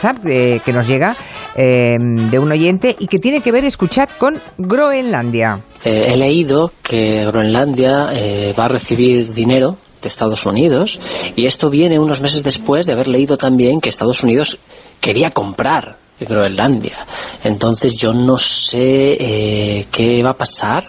que 0.00 0.72
nos 0.72 0.86
llega 0.86 1.16
eh, 1.54 1.96
de 1.98 2.38
un 2.38 2.52
oyente 2.52 2.94
y 2.98 3.06
que 3.06 3.18
tiene 3.18 3.40
que 3.40 3.52
ver, 3.52 3.64
escuchar 3.64 4.08
con 4.18 4.38
Groenlandia. 4.58 5.60
Eh, 5.84 6.12
he 6.12 6.16
leído 6.16 6.72
que 6.82 7.24
Groenlandia 7.24 8.08
eh, 8.12 8.52
va 8.58 8.64
a 8.64 8.68
recibir 8.68 9.32
dinero 9.32 9.76
de 10.02 10.08
Estados 10.08 10.44
Unidos 10.44 10.98
y 11.34 11.46
esto 11.46 11.70
viene 11.70 11.98
unos 11.98 12.20
meses 12.20 12.42
después 12.42 12.86
de 12.86 12.92
haber 12.92 13.08
leído 13.08 13.36
también 13.36 13.80
que 13.80 13.88
Estados 13.88 14.22
Unidos 14.22 14.58
quería 15.00 15.30
comprar 15.30 15.96
Groenlandia. 16.20 17.06
Entonces 17.44 17.94
yo 17.94 18.12
no 18.12 18.36
sé 18.36 19.86
qué 19.90 20.22
va 20.22 20.30
a 20.30 20.38
pasar 20.38 20.84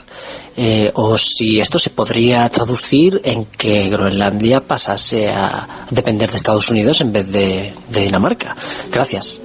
eh, 0.57 0.91
o 0.95 1.17
si 1.17 1.59
esto 1.59 1.77
se 1.77 1.91
podría 1.91 2.49
traducir 2.49 3.21
en 3.23 3.45
que 3.45 3.89
Groenlandia 3.89 4.59
pasase 4.59 5.29
a 5.29 5.85
depender 5.91 6.31
de 6.31 6.37
Estados 6.37 6.69
Unidos 6.69 6.99
en 7.01 7.13
vez 7.13 7.31
de, 7.31 7.73
Dinamarca. 7.89 8.55
Gracias. 8.91 9.39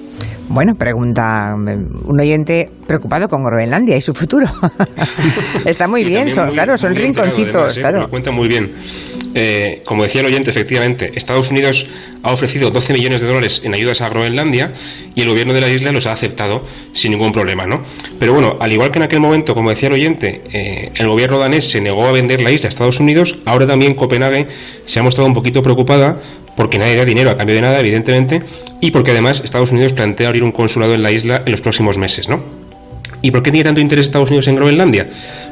Bueno, 0.48 0.74
pregunta 0.74 1.54
un 1.54 2.20
oyente 2.20 2.70
preocupado 2.86 3.28
con 3.28 3.42
Groenlandia 3.42 3.96
y 3.96 4.02
su 4.02 4.12
futuro. 4.12 4.46
Está 5.64 5.88
muy 5.88 6.04
bien, 6.04 6.28
son, 6.28 6.50
claro, 6.50 6.76
son 6.76 6.94
rinconcitos. 6.94 7.76
¿eh? 7.76 7.80
claro. 7.80 8.08
cuenta 8.08 8.32
muy 8.32 8.48
bien. 8.48 8.72
Eh, 9.34 9.82
como 9.86 10.02
decía 10.02 10.20
el 10.20 10.26
oyente, 10.26 10.50
efectivamente, 10.50 11.12
Estados 11.14 11.50
Unidos 11.50 11.86
ha 12.22 12.32
ofrecido 12.32 12.70
12 12.70 12.92
millones 12.92 13.22
de 13.22 13.26
dólares 13.26 13.62
en 13.64 13.74
ayudas 13.74 14.02
a 14.02 14.08
Groenlandia 14.10 14.72
y 15.14 15.22
el 15.22 15.28
gobierno 15.28 15.54
de 15.54 15.60
la 15.62 15.68
isla 15.68 15.90
los 15.90 16.06
ha 16.06 16.12
aceptado 16.12 16.64
sin 16.92 17.12
ningún 17.12 17.32
problema, 17.32 17.66
¿no? 17.66 17.82
Pero 18.18 18.34
bueno, 18.34 18.56
al 18.60 18.72
igual 18.72 18.90
que 18.90 18.98
en 18.98 19.04
aquel 19.04 19.20
momento, 19.20 19.54
como 19.54 19.70
decía 19.70 19.88
el 19.88 19.94
oyente, 19.94 20.42
eh, 20.52 20.90
el 20.94 21.08
gobierno 21.08 21.38
danés 21.38 21.70
se 21.70 21.80
negó 21.80 22.06
a 22.06 22.12
vender 22.12 22.42
la 22.42 22.50
isla 22.50 22.66
a 22.66 22.68
Estados 22.68 23.00
Unidos, 23.00 23.36
ahora 23.46 23.66
también 23.66 23.94
Copenhague 23.94 24.48
se 24.86 25.00
ha 25.00 25.02
mostrado 25.02 25.28
un 25.28 25.34
poquito 25.34 25.62
preocupada 25.62 26.20
porque 26.56 26.78
nadie 26.78 26.96
da 26.96 27.04
dinero 27.04 27.30
a 27.30 27.36
cambio 27.36 27.54
de 27.54 27.62
nada, 27.62 27.80
evidentemente, 27.80 28.42
y 28.80 28.90
porque 28.90 29.12
además 29.12 29.40
Estados 29.44 29.72
Unidos 29.72 29.92
plantea 29.92 30.28
abrir 30.28 30.42
un 30.42 30.52
consulado 30.52 30.94
en 30.94 31.02
la 31.02 31.10
isla 31.10 31.42
en 31.44 31.52
los 31.52 31.60
próximos 31.60 31.98
meses, 31.98 32.28
¿no? 32.28 32.42
¿Y 33.22 33.30
por 33.30 33.42
qué 33.42 33.52
tiene 33.52 33.64
tanto 33.64 33.80
interés 33.80 34.06
Estados 34.06 34.30
Unidos 34.30 34.48
en 34.48 34.56
Groenlandia? 34.56 35.08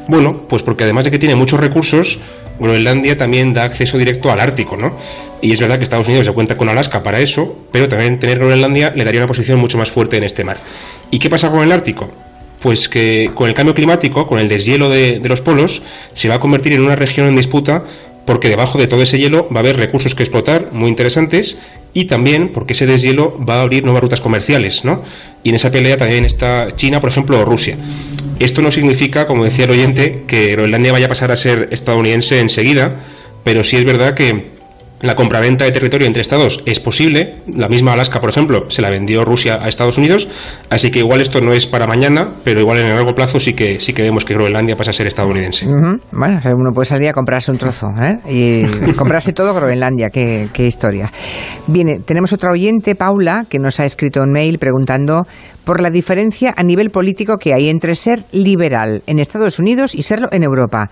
Bueno, 0.07 0.45
pues 0.47 0.61
porque 0.61 0.83
además 0.83 1.05
de 1.05 1.11
que 1.11 1.19
tiene 1.19 1.35
muchos 1.35 1.59
recursos, 1.59 2.19
Groenlandia 2.59 3.17
también 3.17 3.53
da 3.53 3.63
acceso 3.63 3.97
directo 3.97 4.29
al 4.29 4.41
Ártico, 4.41 4.75
¿no? 4.75 4.97
Y 5.41 5.53
es 5.53 5.59
verdad 5.59 5.77
que 5.77 5.85
Estados 5.85 6.07
Unidos 6.07 6.25
ya 6.25 6.33
cuenta 6.33 6.57
con 6.57 6.67
Alaska 6.67 7.01
para 7.01 7.19
eso, 7.19 7.65
pero 7.71 7.87
también 7.87 8.19
tener 8.19 8.39
Groenlandia 8.39 8.91
le 8.95 9.05
daría 9.05 9.21
una 9.21 9.27
posición 9.27 9.59
mucho 9.59 9.77
más 9.77 9.89
fuerte 9.89 10.17
en 10.17 10.23
este 10.23 10.43
mar. 10.43 10.57
¿Y 11.09 11.19
qué 11.19 11.29
pasa 11.29 11.49
con 11.49 11.61
el 11.61 11.71
Ártico? 11.71 12.11
Pues 12.61 12.89
que 12.89 13.31
con 13.33 13.47
el 13.47 13.55
cambio 13.55 13.73
climático, 13.73 14.27
con 14.27 14.37
el 14.37 14.47
deshielo 14.47 14.89
de, 14.89 15.19
de 15.19 15.29
los 15.29 15.41
polos, 15.41 15.81
se 16.13 16.27
va 16.27 16.35
a 16.35 16.39
convertir 16.39 16.73
en 16.73 16.81
una 16.81 16.95
región 16.95 17.27
en 17.27 17.35
disputa 17.35 17.85
porque 18.25 18.49
debajo 18.49 18.77
de 18.77 18.87
todo 18.87 19.01
ese 19.01 19.17
hielo 19.17 19.47
va 19.49 19.57
a 19.57 19.59
haber 19.59 19.77
recursos 19.77 20.15
que 20.15 20.23
explotar 20.23 20.71
muy 20.71 20.89
interesantes 20.89 21.57
y 21.93 22.05
también 22.05 22.49
porque 22.53 22.73
ese 22.73 22.85
deshielo 22.85 23.37
va 23.43 23.55
a 23.55 23.61
abrir 23.61 23.83
nuevas 23.83 24.03
rutas 24.03 24.21
comerciales, 24.21 24.85
¿no? 24.85 25.01
Y 25.43 25.49
en 25.49 25.55
esa 25.55 25.71
pelea 25.71 25.97
también 25.97 26.25
está 26.25 26.75
China, 26.75 27.01
por 27.01 27.09
ejemplo, 27.09 27.39
o 27.39 27.45
Rusia. 27.45 27.77
Esto 28.39 28.61
no 28.61 28.71
significa, 28.71 29.27
como 29.27 29.43
decía 29.43 29.65
el 29.65 29.71
oyente, 29.71 30.23
que 30.27 30.51
Groenlandia 30.53 30.93
vaya 30.93 31.07
a 31.07 31.09
pasar 31.09 31.31
a 31.31 31.35
ser 31.35 31.67
estadounidense 31.71 32.39
enseguida, 32.39 32.95
pero 33.43 33.63
sí 33.63 33.75
es 33.75 33.85
verdad 33.85 34.13
que 34.13 34.50
la 35.01 35.15
compraventa 35.15 35.65
de 35.65 35.71
territorio 35.71 36.07
entre 36.07 36.21
estados 36.21 36.61
es 36.65 36.79
posible. 36.79 37.35
La 37.53 37.67
misma 37.67 37.93
Alaska, 37.93 38.19
por 38.19 38.29
ejemplo, 38.29 38.69
se 38.69 38.81
la 38.81 38.89
vendió 38.89 39.23
Rusia 39.23 39.59
a 39.61 39.67
Estados 39.67 39.97
Unidos, 39.97 40.27
así 40.69 40.91
que 40.91 40.99
igual 40.99 41.21
esto 41.21 41.41
no 41.41 41.53
es 41.53 41.65
para 41.65 41.87
mañana, 41.87 42.35
pero 42.43 42.59
igual 42.59 42.79
en 42.79 42.87
el 42.87 42.95
largo 42.95 43.13
plazo 43.13 43.39
sí 43.39 43.53
que 43.53 43.79
sí 43.79 43.93
que 43.93 44.03
vemos 44.03 44.25
que 44.25 44.33
Groenlandia 44.33 44.75
pasa 44.75 44.91
a 44.91 44.93
ser 44.93 45.07
estadounidense. 45.07 45.65
Bueno, 46.11 46.39
uno 46.55 46.71
puede 46.73 46.85
salir 46.85 47.09
a 47.09 47.13
comprarse 47.13 47.51
un 47.51 47.57
trozo 47.57 47.87
¿eh? 48.01 48.19
y 48.29 48.91
comprarse 48.95 49.33
todo 49.33 49.53
Groenlandia, 49.53 50.09
qué, 50.09 50.49
qué 50.53 50.67
historia. 50.67 51.11
Bien, 51.67 52.03
tenemos 52.03 52.33
otra 52.33 52.51
oyente, 52.51 52.95
Paula, 52.95 53.45
que 53.49 53.59
nos 53.59 53.79
ha 53.79 53.85
escrito 53.85 54.21
un 54.21 54.31
mail 54.31 54.59
preguntando 54.59 55.25
por 55.65 55.81
la 55.81 55.89
diferencia 55.89 56.53
a 56.57 56.63
nivel 56.63 56.89
político 56.89 57.37
que 57.37 57.53
hay 57.53 57.69
entre 57.69 57.95
ser 57.95 58.23
liberal 58.31 59.03
en 59.07 59.19
Estados 59.19 59.59
Unidos 59.59 59.95
y 59.95 60.03
serlo 60.03 60.27
en 60.31 60.43
Europa. 60.43 60.89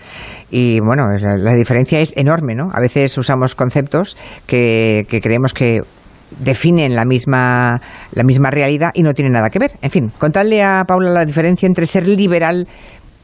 Y 0.51 0.79
bueno, 0.79 1.07
la 1.19 1.55
diferencia 1.55 1.99
es 1.99 2.13
enorme, 2.15 2.55
¿no? 2.55 2.69
A 2.71 2.79
veces 2.79 3.17
usamos 3.17 3.55
conceptos 3.55 3.98
que, 4.45 5.05
creemos 5.21 5.53
que 5.53 5.81
definen 6.39 6.95
la 6.95 7.05
misma, 7.05 7.81
la 8.13 8.23
misma 8.23 8.51
realidad 8.51 8.91
y 8.93 9.03
no 9.03 9.13
tienen 9.13 9.33
nada 9.33 9.49
que 9.49 9.59
ver. 9.59 9.71
En 9.81 9.89
fin, 9.89 10.11
contarle 10.17 10.61
a 10.61 10.83
Paula 10.87 11.09
la 11.09 11.25
diferencia 11.25 11.65
entre 11.65 11.87
ser 11.87 12.07
liberal 12.07 12.67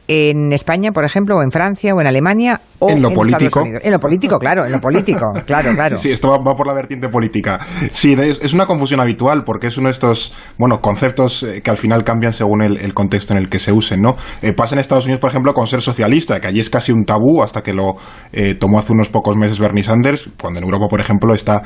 en 0.08 0.52
España, 0.52 0.92
por 0.92 1.04
ejemplo, 1.04 1.36
o 1.36 1.42
en 1.42 1.50
Francia, 1.50 1.94
o 1.94 2.00
en 2.00 2.06
Alemania, 2.06 2.60
o 2.78 2.90
en 2.90 3.02
lo 3.02 3.10
político. 3.10 3.64
En 3.64 3.90
lo 3.90 3.98
político, 3.98 4.38
claro, 4.38 4.64
en 4.64 4.72
lo 4.72 4.80
político, 4.80 5.32
claro, 5.46 5.72
claro. 5.74 5.98
Sí, 5.98 6.12
esto 6.12 6.28
va, 6.28 6.54
por 6.54 6.66
la 6.66 6.74
vertiente 6.74 7.08
política. 7.08 7.58
Sí, 7.90 8.14
es, 8.18 8.54
una 8.54 8.66
confusión 8.66 9.00
habitual 9.00 9.44
porque 9.44 9.66
es 9.68 9.76
uno 9.78 9.88
de 9.88 9.92
estos, 9.92 10.34
bueno, 10.58 10.80
conceptos 10.80 11.42
eh, 11.42 11.62
que 11.62 11.70
al 11.70 11.76
final 11.76 12.04
cambian 12.04 12.32
según 12.32 12.62
el, 12.62 12.94
contexto 12.94 13.34
en 13.34 13.38
el 13.38 13.48
que 13.48 13.58
se 13.58 13.72
usen, 13.72 14.00
¿no? 14.00 14.16
Eh, 14.42 14.52
pasa 14.52 14.74
en 14.74 14.80
Estados 14.80 15.04
Unidos, 15.04 15.20
por 15.20 15.30
ejemplo, 15.30 15.52
con 15.54 15.66
ser 15.66 15.82
socialista, 15.82 16.40
que 16.40 16.46
allí 16.46 16.60
es 16.60 16.70
casi 16.70 16.92
un 16.92 17.04
tabú 17.04 17.42
hasta 17.42 17.62
que 17.62 17.72
lo 17.72 17.96
eh, 18.32 18.54
tomó 18.54 18.78
hace 18.78 18.92
unos 18.92 19.08
pocos 19.08 19.36
meses 19.36 19.58
Bernie 19.58 19.82
Sanders, 19.82 20.30
cuando 20.40 20.58
en 20.58 20.64
Europa, 20.64 20.86
por 20.88 21.00
ejemplo, 21.00 21.34
está 21.34 21.62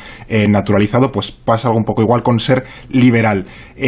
naturalizado, 0.49 1.13
pues 1.13 1.31
pasa 1.31 1.69
algo 1.69 1.79
un 1.79 1.85
poco 1.85 2.03
igual 2.03 2.23
con 2.23 2.39
ser 2.41 2.65
liberal. 2.89 3.47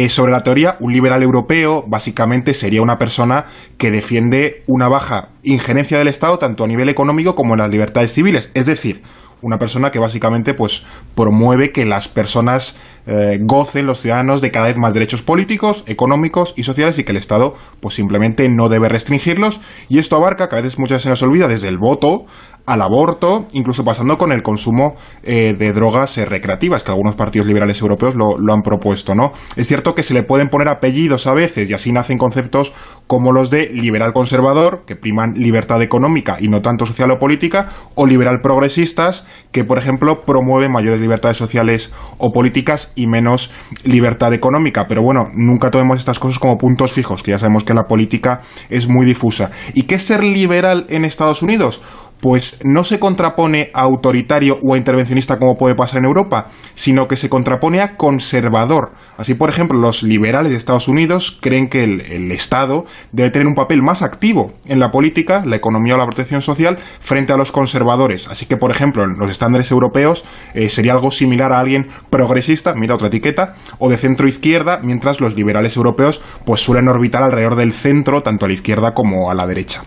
sobre 0.09 0.31
la 0.31 0.43
teoría, 0.43 0.75
un 0.79 0.93
liberal 0.93 1.23
europeo 1.23 1.83
básicamente 1.87 2.53
sería 2.53 2.81
una 2.81 2.97
persona 2.97 3.45
que 3.77 3.91
defiende 3.91 4.42
una 4.67 4.87
baja 4.87 5.29
injerencia 5.43 5.97
del 5.97 6.07
Estado 6.07 6.37
tanto 6.37 6.63
a 6.63 6.67
nivel 6.67 6.89
económico 6.89 7.35
como 7.35 7.53
en 7.53 7.59
las 7.59 7.69
libertades 7.69 8.13
civiles. 8.13 8.49
Es 8.53 8.65
decir, 8.65 9.01
una 9.43 9.59
persona 9.59 9.91
que 9.91 9.99
básicamente 9.99 10.53
pues 10.53 10.83
promueve 11.15 11.71
que 11.71 11.85
las 11.85 12.07
personas 12.07 12.77
eh, 13.05 13.37
gocen 13.41 13.85
los 13.85 13.99
ciudadanos 13.99 14.41
de 14.41 14.51
cada 14.51 14.67
vez 14.67 14.77
más 14.77 14.93
derechos 14.93 15.21
políticos, 15.21 15.83
económicos 15.85 16.53
y 16.55 16.63
sociales 16.63 16.97
y 16.97 17.03
que 17.03 17.11
el 17.11 17.17
Estado 17.17 17.53
pues 17.81 17.95
simplemente 17.95 18.47
no 18.49 18.69
debe 18.69 18.87
restringirlos 18.87 19.59
y 19.89 19.99
esto 19.99 20.15
abarca 20.15 20.47
que 20.47 20.55
a 20.55 20.61
veces 20.61 20.79
muchas 20.79 20.97
veces 20.97 21.03
se 21.03 21.09
nos 21.09 21.23
olvida 21.23 21.47
desde 21.47 21.67
el 21.67 21.77
voto 21.77 22.25
al 22.65 22.81
aborto, 22.81 23.45
incluso 23.51 23.83
pasando 23.83 24.17
con 24.17 24.31
el 24.31 24.41
consumo 24.41 24.95
eh, 25.23 25.53
de 25.57 25.73
drogas 25.73 26.17
eh, 26.17 26.25
recreativas, 26.25 26.83
que 26.83 26.91
algunos 26.91 27.15
partidos 27.15 27.45
liberales 27.45 27.81
europeos 27.81 28.15
lo, 28.15 28.35
han 28.53 28.61
propuesto, 28.61 29.15
¿no? 29.15 29.33
Es 29.57 29.67
cierto 29.67 29.95
que 29.95 30.03
se 30.03 30.13
le 30.13 30.23
pueden 30.23 30.47
poner 30.47 30.69
apellidos 30.69 31.27
a 31.27 31.33
veces 31.33 31.69
y 31.69 31.73
así 31.73 31.91
nacen 31.91 32.17
conceptos 32.17 32.71
como 33.05 33.33
los 33.33 33.49
de 33.49 33.69
liberal 33.69 34.13
conservador, 34.13 34.83
que 34.85 34.95
priman 34.95 35.33
libertad 35.33 35.81
económica 35.81 36.37
y 36.39 36.47
no 36.47 36.61
tanto 36.61 36.85
social 36.85 37.11
o 37.11 37.19
política, 37.19 37.69
o 37.95 38.05
liberal 38.05 38.39
progresistas, 38.41 39.27
que 39.51 39.65
por 39.65 39.77
ejemplo 39.77 40.21
promueven 40.21 40.71
mayores 40.71 41.01
libertades 41.01 41.35
sociales 41.35 41.91
o 42.17 42.31
políticas 42.31 42.93
y 42.95 43.07
menos 43.07 43.51
libertad 43.83 44.33
económica. 44.33 44.87
Pero 44.87 45.01
bueno, 45.03 45.27
nunca 45.35 45.69
tomemos 45.69 45.99
estas 45.99 46.19
cosas 46.19 46.39
como 46.39 46.57
puntos 46.57 46.93
fijos, 46.93 47.23
que 47.23 47.31
ya 47.31 47.39
sabemos 47.39 47.65
que 47.65 47.73
la 47.73 47.87
política 47.87 48.39
es 48.69 48.87
muy 48.87 49.05
difusa. 49.05 49.51
¿Y 49.73 49.83
qué 49.83 49.95
es 49.95 50.03
ser 50.03 50.23
liberal 50.23 50.85
en 50.89 51.03
Estados 51.03 51.41
Unidos? 51.41 51.81
Pues 52.23 52.61
no 52.63 52.85
se 52.85 52.99
contrapone 52.99 53.69
a 53.73 53.81
autoritario 53.81 54.57
o 54.63 54.75
a 54.75 54.77
intervencionista 54.77 55.37
como 55.37 55.57
puede 55.57 55.75
pasar 55.75 55.99
en 55.99 56.05
Europa, 56.05 56.47
sino 56.73 57.09
que 57.09 57.17
se 57.17 57.27
contrapone 57.27 57.81
a 57.81 57.97
conservador. 57.97 58.93
Así, 59.17 59.33
por 59.33 59.49
ejemplo, 59.49 59.77
los 59.77 60.03
liberales 60.03 60.49
de 60.49 60.57
Estados 60.57 60.87
Unidos 60.87 61.37
creen 61.41 61.67
que 61.67 61.83
el, 61.83 62.31
Estado 62.31 62.85
debe 63.11 63.29
tener 63.29 63.45
un 63.45 63.55
papel 63.55 63.81
más 63.81 64.01
activo 64.03 64.53
en 64.67 64.79
la 64.79 64.89
política, 64.89 65.43
la 65.45 65.57
economía 65.57 65.95
o 65.95 65.97
la 65.97 66.05
protección 66.05 66.41
social 66.41 66.77
frente 67.01 67.33
a 67.33 67.37
los 67.37 67.51
conservadores. 67.51 68.29
Así 68.29 68.45
que, 68.45 68.55
por 68.55 68.71
ejemplo, 68.71 69.03
en 69.03 69.17
los 69.17 69.29
estándares 69.29 69.69
europeos 69.69 70.23
eh, 70.53 70.69
sería 70.69 70.93
algo 70.93 71.11
similar 71.11 71.51
a 71.51 71.59
alguien 71.59 71.87
progresista, 72.09 72.73
mira 72.73 72.95
otra 72.95 73.07
etiqueta, 73.07 73.55
o 73.79 73.89
de 73.89 73.97
centro 73.97 74.29
izquierda, 74.29 74.79
mientras 74.81 75.19
los 75.19 75.35
liberales 75.35 75.75
europeos 75.75 76.21
pues 76.45 76.61
suelen 76.61 76.87
orbitar 76.87 77.21
alrededor 77.21 77.57
del 77.57 77.73
centro, 77.73 78.23
tanto 78.23 78.45
a 78.45 78.47
la 78.47 78.53
izquierda 78.53 78.93
como 78.93 79.29
a 79.29 79.35
la 79.35 79.45
derecha. 79.45 79.83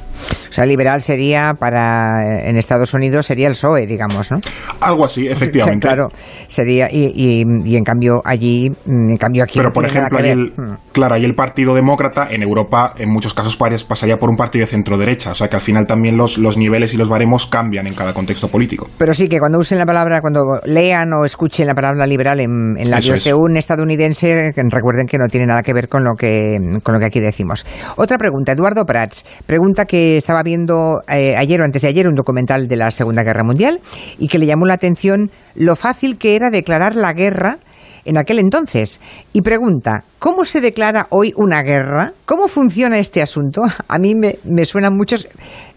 O 0.49 0.53
sea, 0.53 0.67
liberal 0.67 1.03
sería 1.03 1.55
para 1.59 2.26
en 2.49 2.57
Estados 2.57 2.95
Unidos 2.95 3.27
sería 3.27 3.47
el 3.47 3.53
PSOE, 3.53 3.87
digamos, 3.87 4.31
¿no? 4.31 4.39
Algo 4.81 5.05
así, 5.05 5.27
efectivamente. 5.31 5.87
claro, 5.87 6.09
sería 6.47 6.89
y, 6.91 7.45
y, 7.65 7.77
en 7.77 7.85
cambio 7.85 8.21
allí, 8.25 8.71
mm, 8.71 9.11
en 9.11 9.17
cambio 9.17 9.45
aquí. 9.45 9.59
Pero 9.59 9.73
por 9.73 9.85
ejemplo, 9.85 10.19
el, 10.19 10.53
mm. 10.57 10.77
claro, 10.93 11.15
ahí 11.15 11.25
el 11.25 11.35
Partido 11.35 11.75
Demócrata 11.75 12.29
en 12.31 12.43
Europa, 12.43 12.95
en 12.99 13.11
muchos 13.11 13.35
casos 13.35 13.57
pasaría 13.57 14.19
por 14.19 14.31
un 14.31 14.37
partido 14.37 14.65
de 14.65 14.71
centro 14.71 14.99
derecha, 14.99 15.33
o 15.33 15.35
sea 15.35 15.49
que 15.49 15.57
al 15.57 15.63
final 15.63 15.87
también 15.87 16.17
los, 16.17 16.39
los 16.39 16.57
niveles 16.57 16.95
y 16.95 16.97
los 16.97 17.09
baremos 17.09 17.47
cambian 17.47 17.87
en 17.87 17.95
cada 17.95 18.13
contexto 18.13 18.49
político. 18.49 18.89
Pero 18.99 19.15
sí 19.15 19.29
que 19.29 19.39
cuando 19.39 19.59
usen 19.59 19.79
la 19.79 19.87
palabra, 19.87 20.21
cuando 20.21 20.61
lean 20.65 21.13
o 21.13 21.25
escuchen 21.25 21.67
la 21.67 21.75
palabra 21.75 22.07
liberal 22.07 22.41
en, 22.41 22.77
en 22.79 22.91
labios 22.91 23.25
de 23.25 23.35
un 23.35 23.57
estadounidense, 23.57 24.53
recuerden 24.71 25.07
que 25.07 25.19
no 25.19 25.29
tiene 25.29 25.47
nada 25.47 25.63
que 25.63 25.73
ver 25.73 25.89
con 25.89 26.05
lo 26.05 26.15
que 26.15 26.59
con 26.83 26.95
lo 26.95 27.01
que 27.01 27.07
aquí 27.07 27.21
decimos. 27.21 27.67
Otra 27.97 28.19
pregunta, 28.19 28.53
Eduardo 28.53 28.85
Prats 28.85 29.25
pregunta 29.47 29.85
que 29.85 30.17
estaba 30.17 30.43
viendo 30.43 31.01
eh, 31.09 31.35
ayer 31.37 31.61
o 31.61 31.65
antes 31.65 31.83
de 31.83 31.89
ayer 31.89 32.09
un 32.09 32.15
documental 32.17 32.67
de 32.67 32.77
la 32.77 32.91
Segunda 32.91 33.23
Guerra 33.23 33.45
Mundial 33.45 33.81
y 34.19 34.29
que 34.29 34.39
le 34.39 34.47
llamó 34.47 34.67
la 34.67 34.75
atención 34.75 35.31
lo 35.55 35.77
fácil 35.77 36.19
que 36.19 36.35
era 36.35 36.51
declarar 36.51 36.97
la 36.97 37.13
guerra 37.13 37.59
en 38.05 38.17
aquel 38.19 38.39
entonces. 38.39 39.01
Y 39.33 39.43
pregunta, 39.43 40.05
¿cómo 40.19 40.45
se 40.45 40.61
declara 40.61 41.07
hoy 41.11 41.33
una 41.37 41.63
guerra? 41.63 42.13
¿Cómo 42.25 42.49
funciona 42.49 42.99
este 42.99 43.21
asunto? 43.21 43.63
A 43.89 43.99
mí 43.99 44.15
me, 44.15 44.39
me 44.45 44.65
suena 44.65 44.91
mucho 44.91 45.17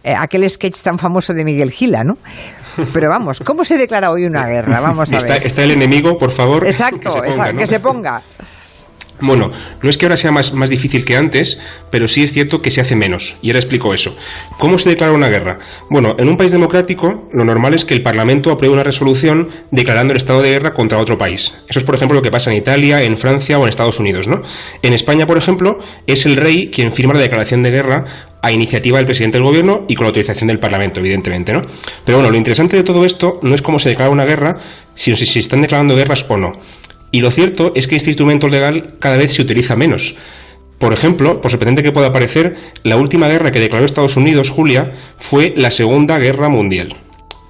eh, 0.03 0.15
aquel 0.17 0.49
sketch 0.49 0.81
tan 0.81 0.97
famoso 0.97 1.33
de 1.33 1.43
Miguel 1.43 1.71
Gila, 1.71 2.03
¿no? 2.03 2.13
Pero 2.93 3.09
vamos, 3.09 3.41
¿cómo 3.41 3.65
se 3.65 3.77
declara 3.77 4.09
hoy 4.11 4.23
una 4.23 4.45
guerra? 4.45 4.79
Vamos 4.79 5.11
a 5.11 5.19
ver. 5.19 5.45
Está, 5.45 5.63
el 5.63 5.71
enemigo, 5.71 6.17
por 6.17 6.31
favor. 6.31 6.65
Exacto, 6.65 7.21
que 7.57 7.67
se 7.67 7.79
ponga. 7.79 8.21
Bueno, 9.21 9.51
no 9.81 9.89
es 9.89 9.97
que 9.97 10.05
ahora 10.05 10.17
sea 10.17 10.31
más, 10.31 10.53
más, 10.53 10.69
difícil 10.69 11.05
que 11.05 11.15
antes, 11.15 11.59
pero 11.89 12.07
sí 12.07 12.23
es 12.23 12.31
cierto 12.31 12.61
que 12.61 12.71
se 12.71 12.81
hace 12.81 12.95
menos. 12.95 13.35
Y 13.41 13.49
ahora 13.49 13.59
explico 13.59 13.93
eso. 13.93 14.15
¿Cómo 14.57 14.79
se 14.79 14.89
declara 14.89 15.13
una 15.13 15.29
guerra? 15.29 15.59
Bueno, 15.89 16.15
en 16.17 16.29
un 16.29 16.37
país 16.37 16.51
democrático 16.51 17.29
lo 17.33 17.43
normal 17.43 17.73
es 17.73 17.85
que 17.85 17.93
el 17.93 18.01
Parlamento 18.01 18.51
apruebe 18.51 18.73
una 18.73 18.83
resolución 18.83 19.49
declarando 19.71 20.13
el 20.13 20.17
estado 20.17 20.41
de 20.41 20.51
guerra 20.51 20.73
contra 20.73 20.97
otro 20.97 21.17
país. 21.17 21.53
Eso 21.67 21.79
es, 21.79 21.85
por 21.85 21.95
ejemplo, 21.95 22.15
lo 22.15 22.21
que 22.21 22.31
pasa 22.31 22.51
en 22.51 22.57
Italia, 22.57 23.03
en 23.03 23.17
Francia 23.17 23.59
o 23.59 23.63
en 23.63 23.69
Estados 23.69 23.99
Unidos, 23.99 24.27
¿no? 24.27 24.41
En 24.81 24.93
España, 24.93 25.27
por 25.27 25.37
ejemplo, 25.37 25.79
es 26.07 26.25
el 26.25 26.37
rey 26.37 26.69
quien 26.69 26.91
firma 26.91 27.13
la 27.13 27.19
declaración 27.19 27.63
de 27.63 27.71
guerra 27.71 28.05
a 28.41 28.51
iniciativa 28.51 28.97
del 28.97 29.05
presidente 29.05 29.37
del 29.37 29.45
gobierno 29.45 29.85
y 29.87 29.95
con 29.95 30.05
la 30.05 30.09
autorización 30.09 30.47
del 30.47 30.59
Parlamento, 30.59 30.99
evidentemente, 30.99 31.53
¿no? 31.53 31.61
Pero 32.05 32.19
bueno, 32.19 32.31
lo 32.31 32.37
interesante 32.37 32.77
de 32.77 32.83
todo 32.83 33.05
esto 33.05 33.39
no 33.41 33.53
es 33.53 33.61
cómo 33.61 33.79
se 33.79 33.89
declara 33.89 34.11
una 34.11 34.25
guerra, 34.25 34.57
sino 34.95 35.17
si 35.17 35.25
se 35.25 35.39
están 35.39 35.61
declarando 35.61 35.95
guerras 35.95 36.25
o 36.27 36.37
no. 36.37 36.53
Y 37.11 37.21
lo 37.21 37.31
cierto 37.31 37.71
es 37.75 37.87
que 37.87 37.95
este 37.95 38.09
instrumento 38.09 38.47
legal 38.47 38.95
cada 38.99 39.17
vez 39.17 39.33
se 39.33 39.41
utiliza 39.41 39.75
menos. 39.75 40.15
Por 40.77 40.93
ejemplo, 40.93 41.41
por 41.41 41.51
sorprendente 41.51 41.83
que 41.83 41.91
pueda 41.91 42.13
parecer, 42.13 42.55
la 42.83 42.95
última 42.95 43.27
guerra 43.27 43.51
que 43.51 43.59
declaró 43.59 43.85
Estados 43.85 44.15
Unidos, 44.15 44.49
Julia, 44.49 44.91
fue 45.17 45.53
la 45.57 45.71
Segunda 45.71 46.17
Guerra 46.19 46.47
Mundial. 46.47 46.95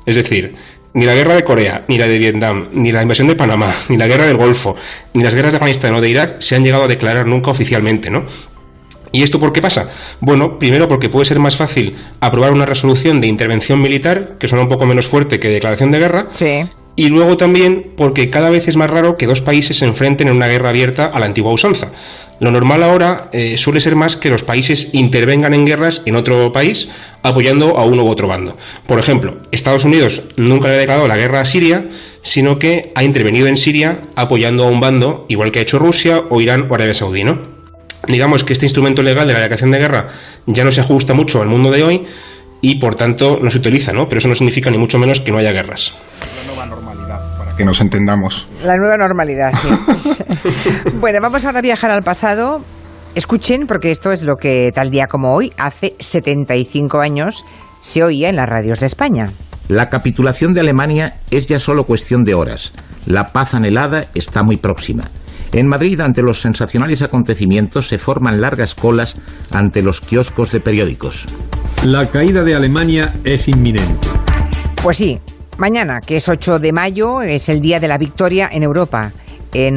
Es 0.05 0.15
decir, 0.15 0.55
ni 0.93 1.05
la 1.05 1.13
guerra 1.13 1.35
de 1.35 1.43
Corea, 1.43 1.85
ni 1.87 1.97
la 1.99 2.07
de 2.07 2.17
Vietnam, 2.17 2.69
ni 2.73 2.91
la 2.91 3.03
invasión 3.03 3.27
de 3.27 3.35
Panamá, 3.35 3.75
ni 3.89 3.97
la 3.97 4.07
guerra 4.07 4.25
del 4.25 4.37
Golfo, 4.37 4.75
ni 5.13 5.23
las 5.23 5.35
guerras 5.35 5.51
de 5.51 5.57
Afganistán 5.57 5.93
o 5.93 6.01
de 6.01 6.09
Irak 6.09 6.41
se 6.41 6.55
han 6.55 6.63
llegado 6.63 6.85
a 6.85 6.87
declarar 6.87 7.27
nunca 7.27 7.51
oficialmente, 7.51 8.09
¿no? 8.09 8.25
¿Y 9.11 9.23
esto 9.23 9.39
por 9.39 9.51
qué 9.51 9.61
pasa? 9.61 9.89
Bueno, 10.19 10.59
primero 10.59 10.87
porque 10.87 11.09
puede 11.09 11.25
ser 11.25 11.39
más 11.39 11.55
fácil 11.55 11.95
aprobar 12.19 12.51
una 12.51 12.65
resolución 12.65 13.21
de 13.21 13.27
intervención 13.27 13.81
militar, 13.81 14.37
que 14.39 14.47
suena 14.47 14.63
un 14.63 14.69
poco 14.69 14.85
menos 14.85 15.07
fuerte 15.07 15.39
que 15.39 15.49
declaración 15.49 15.91
de 15.91 15.99
guerra, 15.99 16.27
sí 16.33 16.67
y 16.95 17.07
luego 17.07 17.37
también 17.37 17.91
porque 17.95 18.29
cada 18.29 18.49
vez 18.49 18.67
es 18.67 18.75
más 18.75 18.89
raro 18.89 19.17
que 19.17 19.25
dos 19.25 19.41
países 19.41 19.77
se 19.77 19.85
enfrenten 19.85 20.27
en 20.27 20.35
una 20.35 20.47
guerra 20.47 20.69
abierta 20.69 21.05
a 21.05 21.19
la 21.19 21.25
antigua 21.25 21.53
usanza. 21.53 21.91
Lo 22.39 22.51
normal 22.51 22.83
ahora 22.83 23.29
eh, 23.33 23.57
suele 23.57 23.81
ser 23.81 23.95
más 23.95 24.15
que 24.15 24.29
los 24.29 24.43
países 24.43 24.89
intervengan 24.93 25.53
en 25.53 25.65
guerras 25.65 26.01
en 26.05 26.15
otro 26.15 26.51
país 26.53 26.89
apoyando 27.21 27.77
a 27.77 27.83
uno 27.83 28.03
u 28.03 28.07
otro 28.07 28.27
bando. 28.27 28.57
Por 28.87 28.99
ejemplo, 28.99 29.37
Estados 29.51 29.83
Unidos 29.83 30.21
nunca 30.37 30.69
le 30.69 30.75
ha 30.75 30.79
declarado 30.79 31.07
la 31.07 31.17
guerra 31.17 31.41
a 31.41 31.45
Siria, 31.45 31.87
sino 32.21 32.57
que 32.57 32.91
ha 32.95 33.03
intervenido 33.03 33.47
en 33.47 33.57
Siria 33.57 34.01
apoyando 34.15 34.65
a 34.65 34.67
un 34.67 34.79
bando, 34.79 35.25
igual 35.27 35.51
que 35.51 35.59
ha 35.59 35.63
hecho 35.63 35.79
Rusia 35.79 36.23
o 36.29 36.39
Irán 36.39 36.67
o 36.69 36.75
Arabia 36.75 36.93
Saudí, 36.93 37.23
¿no? 37.23 37.59
Digamos 38.07 38.45
que 38.45 38.53
este 38.53 38.65
instrumento 38.65 39.03
legal 39.03 39.27
de 39.27 39.33
la 39.33 39.39
declaración 39.39 39.71
de 39.71 39.79
guerra 39.79 40.07
ya 40.45 40.63
no 40.63 40.71
se 40.71 40.79
ajusta 40.79 41.13
mucho 41.13 41.41
al 41.41 41.49
mundo 41.49 41.71
de 41.71 41.83
hoy 41.83 42.05
y 42.61 42.79
por 42.79 42.95
tanto 42.95 43.37
no 43.41 43.49
se 43.49 43.59
utiliza, 43.59 43.91
¿no? 43.93 44.05
Pero 44.07 44.19
eso 44.19 44.27
no 44.27 44.35
significa 44.35 44.69
ni 44.69 44.77
mucho 44.77 44.97
menos 44.97 45.21
que 45.21 45.31
no 45.31 45.39
haya 45.39 45.51
guerras 45.51 45.93
que 47.59 47.65
nos 47.65 47.81
entendamos. 47.81 48.47
La 48.63 48.77
nueva 48.77 48.95
normalidad, 48.95 49.51
sí. 49.53 49.67
bueno, 51.01 51.19
vamos 51.21 51.43
ahora 51.43 51.59
a 51.59 51.61
viajar 51.61 51.91
al 51.91 52.03
pasado. 52.03 52.61
Escuchen, 53.15 53.67
porque 53.67 53.91
esto 53.91 54.13
es 54.13 54.23
lo 54.23 54.37
que 54.37 54.71
tal 54.73 54.89
día 54.89 55.07
como 55.07 55.33
hoy, 55.33 55.51
hace 55.57 55.93
75 55.99 57.01
años, 57.01 57.45
se 57.81 58.01
oía 58.01 58.29
en 58.29 58.37
las 58.37 58.47
radios 58.47 58.79
de 58.79 58.85
España. 58.85 59.25
La 59.67 59.89
capitulación 59.89 60.53
de 60.53 60.61
Alemania 60.61 61.17
es 61.31 61.47
ya 61.47 61.59
solo 61.59 61.83
cuestión 61.83 62.23
de 62.23 62.33
horas. 62.33 62.71
La 63.05 63.25
paz 63.25 63.53
anhelada 63.53 64.05
está 64.15 64.41
muy 64.41 64.55
próxima. 64.55 65.09
En 65.51 65.67
Madrid, 65.67 65.99
ante 65.99 66.21
los 66.21 66.39
sensacionales 66.39 67.01
acontecimientos, 67.01 67.89
se 67.89 67.97
forman 67.97 68.39
largas 68.39 68.73
colas 68.73 69.17
ante 69.51 69.81
los 69.81 69.99
kioscos 69.99 70.53
de 70.53 70.61
periódicos. 70.61 71.25
La 71.85 72.05
caída 72.05 72.43
de 72.43 72.55
Alemania 72.55 73.13
es 73.23 73.47
inminente. 73.47 74.07
Pues 74.83 74.97
sí, 74.97 75.19
Mañana, 75.59 75.99
que 75.99 76.15
es 76.15 76.29
8 76.29 76.59
de 76.59 76.71
mayo, 76.71 77.21
es 77.21 77.49
el 77.49 77.59
Día 77.59 77.81
de 77.81 77.89
la 77.89 77.97
Victoria 77.97 78.49
en 78.49 78.63
Europa. 78.63 79.11
En 79.53 79.75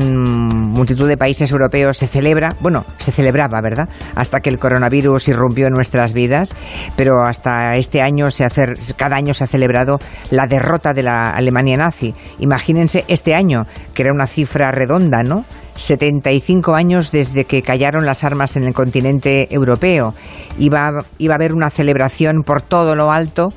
multitud 0.70 1.08
de 1.08 1.16
países 1.16 1.50
europeos 1.50 1.99
se 1.99 2.06
celebra, 2.06 2.54
bueno, 2.60 2.84
se 2.99 3.10
celebraba, 3.10 3.60
¿verdad? 3.60 3.88
Hasta 4.14 4.38
que 4.38 4.49
el 4.49 4.60
coronavirus 4.60 5.26
irrumpió 5.26 5.66
en 5.66 5.72
nuestras 5.72 6.12
vidas, 6.12 6.54
pero 6.94 7.25
hasta 7.25 7.76
este 7.76 8.00
año, 8.00 8.31
se 8.31 8.44
hace, 8.44 8.75
cada 8.96 9.16
año 9.16 9.34
se 9.34 9.43
ha 9.43 9.49
celebrado 9.49 9.99
la 10.31 10.46
derrota 10.46 10.94
de 10.94 11.02
la 11.02 11.31
Alemania 11.31 11.76
nazi. 11.76 12.14
Imagínense 12.38 13.04
este 13.08 13.34
año, 13.34 13.66
que 13.93 14.02
era 14.02 14.12
una 14.12 14.28
cifra 14.28 14.70
redonda, 14.70 15.25
¿no? 15.25 15.44
75 15.76 16.74
años 16.74 17.10
desde 17.10 17.44
que 17.44 17.62
callaron 17.62 18.06
las 18.06 18.24
armas 18.24 18.56
en 18.56 18.64
el 18.64 18.74
continente 18.74 19.48
europeo. 19.54 20.14
Iba, 20.58 21.04
iba 21.19 21.34
a 21.34 21.36
haber 21.36 21.54
una 21.54 21.70
celebración 21.70 22.42
por 22.42 22.62
todo 22.62 22.94
lo 22.94 23.10
alto 23.10 23.50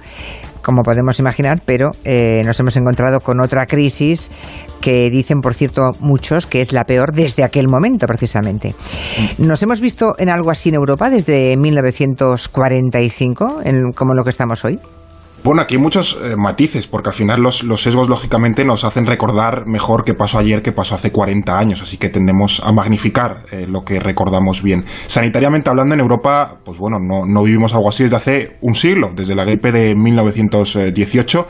como 0.65 0.81
podemos 0.81 1.19
imaginar, 1.19 1.61
pero 1.63 1.91
eh, 2.03 2.41
nos 2.43 2.59
hemos 2.59 2.75
encontrado 2.75 3.19
con 3.19 3.39
otra 3.39 3.67
crisis 3.67 4.31
que 4.81 5.11
dicen, 5.11 5.39
por 5.39 5.53
cierto, 5.53 5.91
muchos 5.99 6.47
que 6.47 6.59
es 6.59 6.73
la 6.73 6.85
peor 6.85 7.13
desde 7.13 7.43
aquel 7.43 7.67
momento, 7.67 8.07
precisamente. 8.07 8.73
¿Nos 9.37 9.61
hemos 9.61 9.79
visto 9.79 10.15
en 10.17 10.29
algo 10.29 10.49
así 10.49 10.69
en 10.69 10.75
Europa 10.75 11.11
desde 11.11 11.55
1945, 11.55 13.59
en, 13.63 13.91
como 13.91 14.15
lo 14.15 14.23
que 14.23 14.31
estamos 14.31 14.65
hoy? 14.65 14.79
Bueno, 15.45 15.61
aquí 15.61 15.75
hay 15.75 15.79
muchos 15.79 16.19
eh, 16.23 16.35
matices, 16.35 16.87
porque 16.87 17.09
al 17.09 17.13
final 17.13 17.39
los, 17.39 17.59
sesgos 17.79 18.09
lógicamente 18.09 18.65
nos 18.65 18.83
hacen 18.83 19.05
recordar 19.05 19.67
mejor 19.67 20.03
qué 20.03 20.15
pasó 20.15 20.39
ayer, 20.39 20.63
qué 20.63 20.71
pasó 20.71 20.95
hace 20.95 21.11
40 21.11 21.59
años, 21.59 21.83
así 21.83 21.97
que 21.97 22.09
tendemos 22.09 22.63
a 22.65 22.71
magnificar 22.71 23.45
eh, 23.51 23.67
lo 23.69 23.83
que 23.85 23.99
recordamos 23.99 24.63
bien. 24.63 24.85
Sanitariamente 25.05 25.69
hablando, 25.69 25.93
en 25.93 25.99
Europa, 25.99 26.57
pues 26.65 26.79
bueno, 26.79 26.97
no, 26.97 27.27
no 27.27 27.43
vivimos 27.43 27.75
algo 27.75 27.89
así 27.89 28.01
desde 28.01 28.15
hace 28.15 28.57
un 28.61 28.73
siglo, 28.73 29.11
desde 29.15 29.35
la 29.35 29.45
gripe 29.45 29.71
de 29.71 29.93
1918 29.93 31.47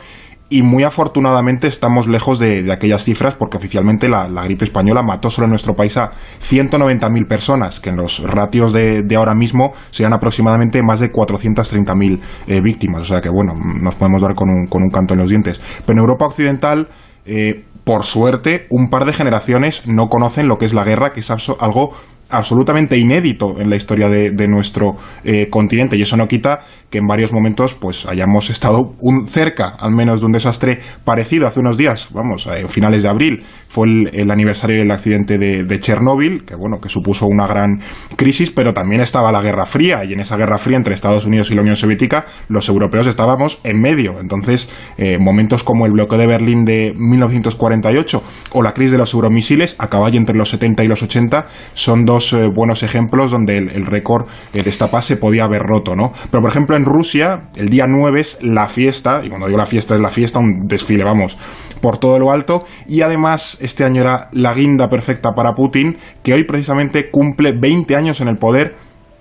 y 0.55 0.63
muy 0.63 0.83
afortunadamente 0.83 1.67
estamos 1.67 2.07
lejos 2.07 2.39
de, 2.39 2.71
aquellas 2.71 3.03
cifras 3.03 3.35
porque 3.35 3.57
oficialmente 3.57 4.07
la, 4.07 4.27
gripe 4.45 4.63
española 4.63 5.03
mató 5.03 5.29
solo 5.29 5.45
en 5.45 5.49
nuestro 5.49 5.73
país 5.73 5.97
a 5.97 6.11
190.000 6.41 7.27
personas, 7.27 7.81
que 7.81 7.89
en 7.89 7.97
los 7.97 8.23
ratios 8.23 8.71
de, 8.71 9.05
ahora 9.17 9.35
mismo 9.35 9.73
serían 9.89 10.13
aproximadamente 10.13 10.81
más 10.81 11.01
de 11.01 11.11
430.000 11.11 12.21
eh, 12.47 12.61
víctimas. 12.61 13.01
O 13.01 13.05
sea 13.05 13.19
que 13.19 13.27
bueno, 13.29 13.53
nos 13.81 13.95
podemos 13.95 14.21
dar 14.21 14.33
con 14.33 14.49
un, 14.49 14.67
con 14.67 14.81
un 14.81 14.89
canto 14.89 15.13
en 15.13 15.19
los 15.19 15.29
dientes. 15.29 15.59
Pero 15.85 15.97
en 15.97 15.99
Europa 15.99 16.25
Occidental... 16.25 16.87
Eh, 17.27 17.65
por 17.83 18.03
suerte, 18.03 18.65
un 18.71 18.89
par 18.89 19.05
de 19.05 19.13
generaciones 19.13 19.87
no 19.87 20.07
conocen 20.07 20.47
lo 20.47 20.57
que 20.57 20.65
es 20.65 20.73
la 20.73 20.83
guerra, 20.83 21.13
que 21.13 21.19
es 21.19 21.29
algo 21.29 21.91
absolutamente 22.29 22.97
inédito 22.97 23.59
en 23.59 23.69
la 23.69 23.75
historia 23.75 24.09
de, 24.09 24.47
nuestro 24.47 24.95
eh, 25.23 25.49
continente 25.49 25.97
y 25.97 26.01
eso 26.03 26.15
no 26.17 26.27
quita 26.27 26.61
que 26.89 26.99
en 26.99 27.07
varios 27.07 27.33
momentos 27.33 27.73
pues 27.73 28.05
hayamos 28.05 28.49
estado 28.49 28.93
un, 28.99 29.27
cerca 29.27 29.75
al 29.79 29.91
menos 29.91 30.21
de 30.21 30.27
un 30.27 30.31
desastre 30.31 30.79
parecido 31.03 31.47
hace 31.47 31.59
unos 31.59 31.77
días 31.77 32.09
vamos 32.11 32.47
en 32.47 32.69
finales 32.69 33.03
de 33.03 33.09
abril. 33.09 33.43
Fue 33.67 33.87
el, 33.87 34.31
aniversario 34.31 34.77
del 34.77 34.91
accidente 34.91 35.37
de, 35.37 35.79
Chernóbil 35.79 36.45
que 36.45 36.55
bueno 36.55 36.79
que 36.79 36.89
supuso 36.89 37.25
una 37.25 37.47
gran 37.47 37.79
crisis 38.15 38.51
pero 38.51 38.73
también 38.73 39.01
estaba 39.01 39.31
la 39.31 39.41
Guerra 39.41 39.65
Fría 39.65 40.05
y 40.05 40.13
en 40.13 40.19
esa 40.19 40.37
Guerra 40.37 40.57
Fría 40.57 40.77
entre 40.77 40.93
Estados 40.93 41.25
Unidos 41.25 41.51
y 41.51 41.55
la 41.55 41.61
Unión 41.61 41.75
Soviética 41.75 42.25
los 42.49 42.69
europeos 42.69 43.07
estábamos 43.07 43.59
en 43.63 43.79
medio. 43.79 44.19
Entonces 44.19 44.69
eh, 44.97 45.17
momentos 45.19 45.63
como 45.63 45.85
el 45.85 45.91
bloqueo 45.91 46.17
de 46.17 46.27
Berlín 46.27 46.65
de 46.65 46.93
1948 46.95 48.23
o 48.53 48.63
la 48.63 48.73
crisis 48.73 48.93
de 48.93 48.97
los 48.99 49.13
euromisiles 49.13 49.75
a 49.79 49.89
caballo 49.89 50.17
entre 50.17 50.37
los 50.37 50.49
70 50.49 50.83
y 50.83 50.87
los 50.87 51.03
80 51.03 51.47
son 51.73 52.05
dos 52.05 52.14
eh, 52.33 52.47
buenos 52.47 52.83
ejemplos 52.83 53.31
donde 53.31 53.57
el, 53.57 53.85
récord 53.85 54.25
de 54.53 54.61
esta 54.69 54.89
paz 54.89 55.05
se 55.05 55.17
podía 55.17 55.43
haber 55.43 55.61
roto, 55.63 55.95
¿no? 55.95 56.13
Pero, 56.31 56.41
por 56.41 56.49
ejemplo, 56.49 56.75
en 56.75 56.85
Rusia, 56.85 57.49
el 57.55 57.69
día 57.69 57.87
9 57.87 58.19
es 58.19 58.37
la 58.41 58.67
fiesta, 58.67 59.21
y 59.23 59.29
cuando 59.29 59.47
digo 59.47 59.57
la 59.57 59.65
fiesta 59.65 59.95
es 59.95 60.01
la 60.01 60.09
fiesta, 60.09 60.39
un 60.39 60.67
desfile, 60.67 61.03
vamos, 61.03 61.37
por 61.81 61.97
todo 61.97 62.17
lo 62.19 62.31
alto, 62.31 62.63
y 62.87 63.01
además 63.01 63.57
este 63.61 63.83
año 63.83 64.01
era 64.01 64.29
la 64.31 64.53
guinda 64.53 64.89
perfecta 64.89 65.35
para 65.35 65.53
Putin, 65.53 65.97
que 66.23 66.33
hoy 66.33 66.43
precisamente 66.43 67.09
cumple 67.11 67.51
20 67.51 67.95
años 67.95 68.21
en 68.21 68.27
el 68.27 68.37
poder 68.37 68.75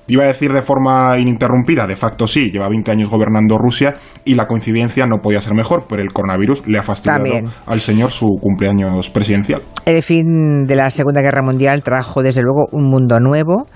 Iba 0.06 0.24
a 0.24 0.26
decir 0.26 0.52
de 0.52 0.62
forma 0.62 1.18
ininterrumpida, 1.18 1.86
de 1.86 1.96
facto 1.96 2.26
sí, 2.26 2.50
lleva 2.50 2.68
20 2.68 2.90
años 2.90 3.08
gobernando 3.08 3.56
Rusia 3.56 3.96
y 4.24 4.34
la 4.34 4.46
coincidencia 4.46 5.06
no 5.06 5.18
podía 5.22 5.40
ser 5.40 5.54
mejor, 5.54 5.84
pero 5.88 6.02
el 6.02 6.12
coronavirus 6.12 6.66
le 6.66 6.78
ha 6.78 6.82
fastidiado 6.82 7.50
al 7.66 7.80
señor 7.80 8.10
su 8.10 8.26
cumpleaños 8.40 9.08
presidencial. 9.10 9.62
El 9.86 10.02
fin 10.02 10.66
de 10.66 10.76
la 10.76 10.90
Segunda 10.90 11.22
Guerra 11.22 11.42
Mundial 11.42 11.82
trajo 11.82 12.22
desde 12.22 12.42
luego 12.42 12.66
un 12.72 12.90
mundo 12.90 13.18
nuevo 13.18 13.66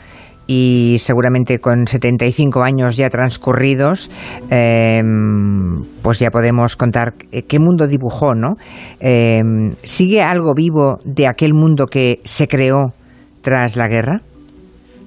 y 0.47 0.97
seguramente 0.99 1.61
con 1.61 1.87
75 1.87 2.62
años 2.62 2.97
ya 2.97 3.11
transcurridos, 3.11 4.11
em, 4.50 5.85
pues 6.02 6.18
ya 6.18 6.30
podemos 6.30 6.75
contar 6.76 7.14
qué 7.14 7.58
mundo 7.58 7.87
dibujó, 7.87 8.35
¿no? 8.35 8.56
Em, 8.99 9.75
¿Sigue 9.82 10.23
algo 10.23 10.54
vivo 10.54 11.00
de 11.04 11.26
aquel 11.26 11.52
mundo 11.52 11.87
que 11.87 12.20
se 12.25 12.49
creó 12.49 12.92
tras 13.42 13.76
la 13.76 13.88
guerra? 13.88 14.23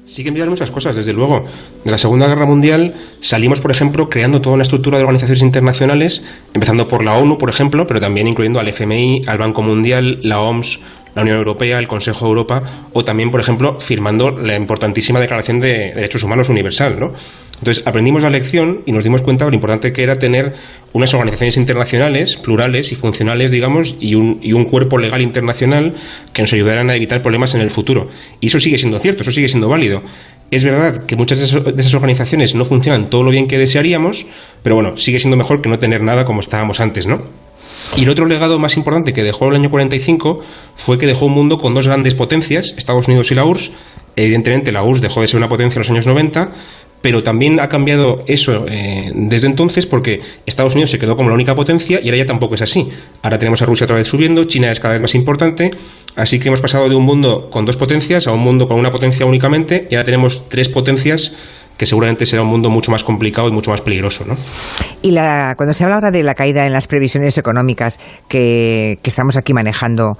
Sí 0.06 0.24
que 0.24 0.30
enviar 0.30 0.50
muchas 0.50 0.72
cosas, 0.72 0.96
desde 0.96 1.14
luego. 1.14 1.46
De 1.86 1.92
la 1.92 1.98
Segunda 1.98 2.28
Guerra 2.28 2.46
Mundial 2.46 2.96
salimos, 3.22 3.62
por 3.62 3.72
ejemplo, 3.72 4.10
creando 4.10 4.42
toda 4.42 4.56
una 4.56 4.64
estructura 4.64 4.98
de 4.98 5.04
organizaciones 5.04 5.44
internacionales, 5.44 6.26
empezando 6.54 6.88
por 6.88 7.04
la 7.04 7.16
ONU, 7.16 7.38
por 7.38 7.50
ejemplo, 7.50 7.88
pero 7.88 8.02
también 8.02 8.28
incluyendo 8.28 8.60
al 8.60 8.68
FMI, 8.68 9.22
al 9.28 9.38
Banco 9.38 9.62
Mundial, 9.62 10.20
la 10.24 10.42
OMS, 10.42 10.80
la 11.16 11.22
Unión 11.22 11.38
Europea, 11.38 11.80
el 11.80 11.88
Consejo 11.88 12.26
de 12.26 12.30
Europa, 12.30 12.64
o 12.94 13.06
también, 13.06 13.32
por 13.32 13.42
ejemplo, 13.42 13.80
firmando 13.80 14.32
la 14.32 14.56
importantísima 14.56 15.20
Declaración 15.20 15.60
de 15.60 15.94
Derechos 15.94 16.24
Humanos 16.24 16.50
Universal, 16.50 17.00
¿no? 17.00 17.14
Entonces 17.62 17.86
aprendimos 17.86 18.24
la 18.24 18.32
lección 18.32 18.82
y 18.88 18.92
nos 18.92 19.04
dimos 19.04 19.22
cuenta 19.22 19.46
de 19.46 19.52
lo 19.52 19.56
importante 19.56 19.94
que 19.94 20.02
era 20.02 20.16
tener 20.16 20.54
unas 20.94 21.14
organizaciones 21.14 21.58
internacionales 21.58 22.36
plurales 22.36 22.92
y 22.92 22.96
funcionales, 22.96 23.52
digamos, 23.52 23.96
y 24.00 24.16
un, 24.16 24.66
cuerpo 24.66 24.98
legal 24.98 25.22
internacional 25.22 25.94
que 26.34 26.42
nos 26.42 26.52
ayudaran 26.54 26.90
a 26.90 26.96
evitar 26.96 27.22
problemas 27.22 27.54
en 27.54 27.62
el 27.62 27.70
futuro. 27.70 28.08
Y 28.40 28.48
eso 28.48 28.60
sigue 28.60 28.80
siendo 28.80 29.00
cierto, 29.00 29.22
eso 29.22 29.32
sigue 29.32 29.48
siendo 29.48 29.70
válido. 29.70 30.02
Es 30.50 30.64
verdad 30.64 31.06
que 31.06 31.16
muchas 31.16 31.40
de 31.40 31.46
esas 31.78 31.94
organizaciones 31.94 32.56
no 32.56 32.66
funcionan 32.66 33.10
todo 33.10 33.24
lo 33.24 33.32
bien 33.32 33.48
que 33.48 33.60
desearíamos, 33.60 34.26
pero 34.64 34.76
bueno, 34.76 34.98
sigue 34.98 35.20
siendo 35.20 35.38
mejor 35.38 35.62
que 35.62 35.70
no 35.70 35.78
tener 35.78 36.02
nada 36.02 36.26
como 36.26 36.40
estábamos 36.40 36.80
antes, 36.80 37.06
¿no? 37.06 37.22
Y 37.98 38.04
el 38.04 38.10
otro 38.10 38.26
legado 38.26 38.58
más 38.60 38.78
importante 38.78 39.14
que 39.14 39.24
dejó 39.24 39.50
el 39.50 39.56
año 39.56 39.70
45 39.70 40.44
fue 40.76 40.98
que 40.98 41.06
dejó 41.06 41.26
un 41.26 41.34
mundo 41.34 41.58
con 41.58 41.74
dos 41.74 41.88
grandes 41.88 42.16
potencias, 42.16 42.74
Estados 42.78 43.08
Unidos 43.08 43.32
y 43.32 43.36
la 43.36 43.46
URSS. 43.46 43.72
Evidentemente 44.16 44.72
la 44.72 44.84
URSS 44.84 45.02
dejó 45.02 45.22
de 45.22 45.28
ser 45.28 45.38
una 45.38 45.48
potencia 45.48 45.78
en 45.78 45.82
los 45.82 45.90
años 45.90 46.08
90, 46.08 46.52
pero 47.02 47.24
también 47.24 47.60
ha 47.60 47.68
cambiado 47.68 48.24
eso 48.28 48.66
eh, 48.68 49.12
desde 49.14 49.48
entonces 49.48 49.86
porque 49.86 50.22
Estados 50.46 50.74
Unidos 50.74 50.92
se 50.92 51.00
quedó 51.00 51.16
como 51.16 51.30
la 51.30 51.36
única 51.36 51.56
potencia 51.56 52.00
y 52.02 52.08
ahora 52.08 52.18
ya 52.18 52.26
tampoco 52.26 52.56
es 52.56 52.62
así. 52.62 52.90
Ahora 53.22 53.38
tenemos 53.38 53.62
a 53.62 53.66
Rusia 53.66 53.86
otra 53.86 53.98
vez 53.98 54.08
subiendo, 54.08 54.46
China 54.46 54.72
es 54.72 54.80
cada 54.80 54.94
vez 54.94 55.02
más 55.02 55.16
importante, 55.16 55.72
así 56.16 56.40
que 56.40 56.48
hemos 56.48 56.62
pasado 56.62 56.90
de 56.90 56.96
un 56.96 57.04
mundo 57.04 57.50
con 57.50 57.66
dos 57.66 57.78
potencias 57.78 58.28
a 58.28 58.32
un 58.32 58.42
mundo 58.42 58.68
con 58.68 58.80
una 58.80 58.90
potencia 58.90 59.26
únicamente 59.26 59.88
y 59.90 59.96
ahora 59.96 60.06
tenemos 60.06 60.48
tres 60.50 60.70
potencias 60.70 61.34
que 61.78 61.88
seguramente 61.88 62.28
será 62.28 62.44
un 62.44 62.50
mundo 62.50 62.70
mucho 62.70 62.92
más 62.92 63.04
complicado 63.04 63.48
y 63.48 63.52
mucho 63.52 63.72
más 63.72 63.82
peligroso. 63.82 64.24
¿no? 64.24 64.36
Y 65.02 65.12
la, 65.12 65.56
cuando 65.58 65.74
se 65.74 65.84
habla 65.84 65.96
ahora 65.96 66.12
de 66.12 66.22
la 66.22 66.36
caída 66.36 66.68
en 66.68 66.74
las 66.74 66.86
previsiones 66.86 67.40
económicas 67.40 68.00
que, 68.28 69.00
que 69.02 69.10
estamos 69.10 69.36
aquí 69.36 69.52
manejando, 69.54 70.16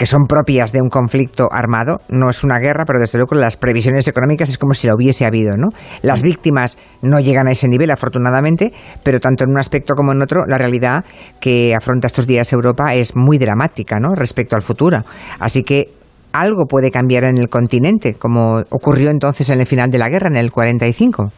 que 0.00 0.06
son 0.06 0.24
propias 0.24 0.72
de 0.72 0.80
un 0.80 0.88
conflicto 0.88 1.50
armado, 1.52 2.00
no 2.08 2.30
es 2.30 2.42
una 2.42 2.58
guerra, 2.58 2.84
pero 2.86 2.98
desde 2.98 3.18
luego 3.18 3.34
las 3.34 3.58
previsiones 3.58 4.08
económicas 4.08 4.48
es 4.48 4.56
como 4.56 4.72
si 4.72 4.86
la 4.86 4.94
hubiese 4.94 5.26
habido, 5.26 5.58
¿no? 5.58 5.68
Las 6.00 6.22
víctimas 6.22 6.78
no 7.02 7.20
llegan 7.20 7.48
a 7.48 7.50
ese 7.50 7.68
nivel, 7.68 7.90
afortunadamente, 7.90 8.72
pero 9.02 9.20
tanto 9.20 9.44
en 9.44 9.50
un 9.50 9.58
aspecto 9.58 9.92
como 9.92 10.12
en 10.12 10.22
otro, 10.22 10.46
la 10.46 10.56
realidad 10.56 11.04
que 11.38 11.74
afronta 11.74 12.06
estos 12.06 12.26
días 12.26 12.50
Europa 12.50 12.94
es 12.94 13.14
muy 13.14 13.36
dramática, 13.36 13.96
¿no? 14.00 14.14
Respecto 14.14 14.56
al 14.56 14.62
futuro. 14.62 15.04
Así 15.38 15.64
que 15.64 15.92
algo 16.32 16.64
puede 16.64 16.90
cambiar 16.90 17.24
en 17.24 17.36
el 17.36 17.50
continente, 17.50 18.14
como 18.14 18.62
ocurrió 18.70 19.10
entonces 19.10 19.50
en 19.50 19.60
el 19.60 19.66
final 19.66 19.90
de 19.90 19.98
la 19.98 20.08
guerra, 20.08 20.28
en 20.28 20.36
el 20.36 20.50
45. 20.50 21.30